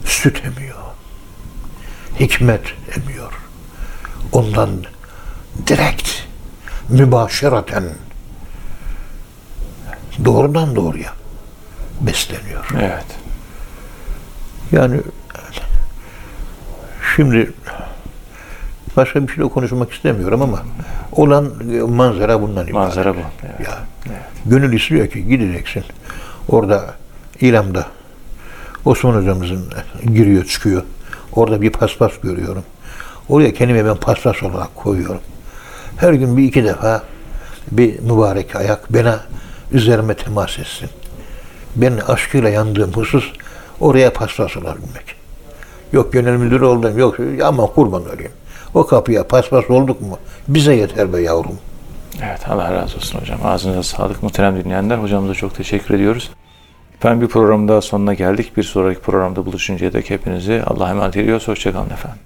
süt 0.05 0.41
emiyor. 0.45 0.77
Hikmet 2.19 2.61
emiyor. 2.97 3.33
Ondan 4.31 4.69
direkt, 5.67 6.09
mübaşeraten 6.89 7.83
doğrudan 10.25 10.75
doğruya 10.75 11.13
besleniyor. 12.01 12.65
Evet. 12.75 13.05
Yani 14.71 15.01
şimdi 17.15 17.51
başka 18.97 19.27
bir 19.27 19.33
şey 19.33 19.43
de 19.43 19.49
konuşmak 19.49 19.91
istemiyorum 19.91 20.41
ama 20.41 20.59
olan 21.11 21.51
manzara 21.89 22.41
bundan 22.41 22.63
ibaret. 22.63 22.73
Manzara 22.73 23.15
bu. 23.15 23.19
Evet. 23.43 23.67
Ya, 23.67 23.79
Gönül 24.45 24.73
istiyor 24.73 25.07
ki 25.07 25.27
gideceksin. 25.27 25.83
Orada 26.49 26.95
İlam'da 27.39 27.87
Osman 28.85 29.13
hocamızın 29.13 29.69
giriyor 30.13 30.45
çıkıyor. 30.45 30.83
Orada 31.35 31.61
bir 31.61 31.69
paspas 31.69 32.11
görüyorum. 32.23 32.63
Oraya 33.29 33.53
kendime 33.53 33.85
ben 33.85 33.95
paspas 33.95 34.43
olarak 34.43 34.75
koyuyorum. 34.75 35.21
Her 35.97 36.13
gün 36.13 36.37
bir 36.37 36.43
iki 36.43 36.63
defa 36.63 37.03
bir 37.71 37.99
mübarek 37.99 38.55
ayak 38.55 38.93
bana 38.93 39.19
üzerime 39.71 40.13
temas 40.13 40.59
etsin. 40.59 40.89
Ben 41.75 41.97
aşkıyla 42.07 42.49
yandığım 42.49 42.91
husus 42.93 43.31
oraya 43.79 44.13
paspas 44.13 44.57
olabilmek. 44.57 45.15
Yok 45.93 46.13
gönül 46.13 46.37
müdürü 46.37 46.65
oldum, 46.65 46.97
yok 46.97 47.17
ama 47.43 47.65
kurban 47.65 48.01
olayım. 48.05 48.31
O 48.73 48.85
kapıya 48.85 49.27
paspas 49.27 49.69
olduk 49.69 50.01
mu 50.01 50.17
bize 50.47 50.75
yeter 50.75 51.13
be 51.13 51.21
yavrum. 51.21 51.57
Evet 52.21 52.49
Allah 52.49 52.73
razı 52.73 52.97
olsun 52.97 53.19
hocam. 53.19 53.39
Ağzınıza 53.45 53.83
sağlık 53.83 54.23
muhterem 54.23 54.63
dinleyenler. 54.63 54.97
Hocamıza 54.97 55.33
çok 55.33 55.55
teşekkür 55.55 55.95
ediyoruz. 55.95 56.29
Efendim 56.97 57.21
bir 57.21 57.27
program 57.27 57.67
daha 57.67 57.81
sonuna 57.81 58.13
geldik. 58.13 58.57
Bir 58.57 58.63
sonraki 58.63 59.01
programda 59.01 59.45
buluşuncaya 59.45 59.93
dek 59.93 60.09
hepinizi 60.09 60.63
Allah'a 60.65 60.89
emanet 60.89 61.17
ediyoruz. 61.17 61.47
Hoşçakalın 61.47 61.89
efendim. 61.89 62.19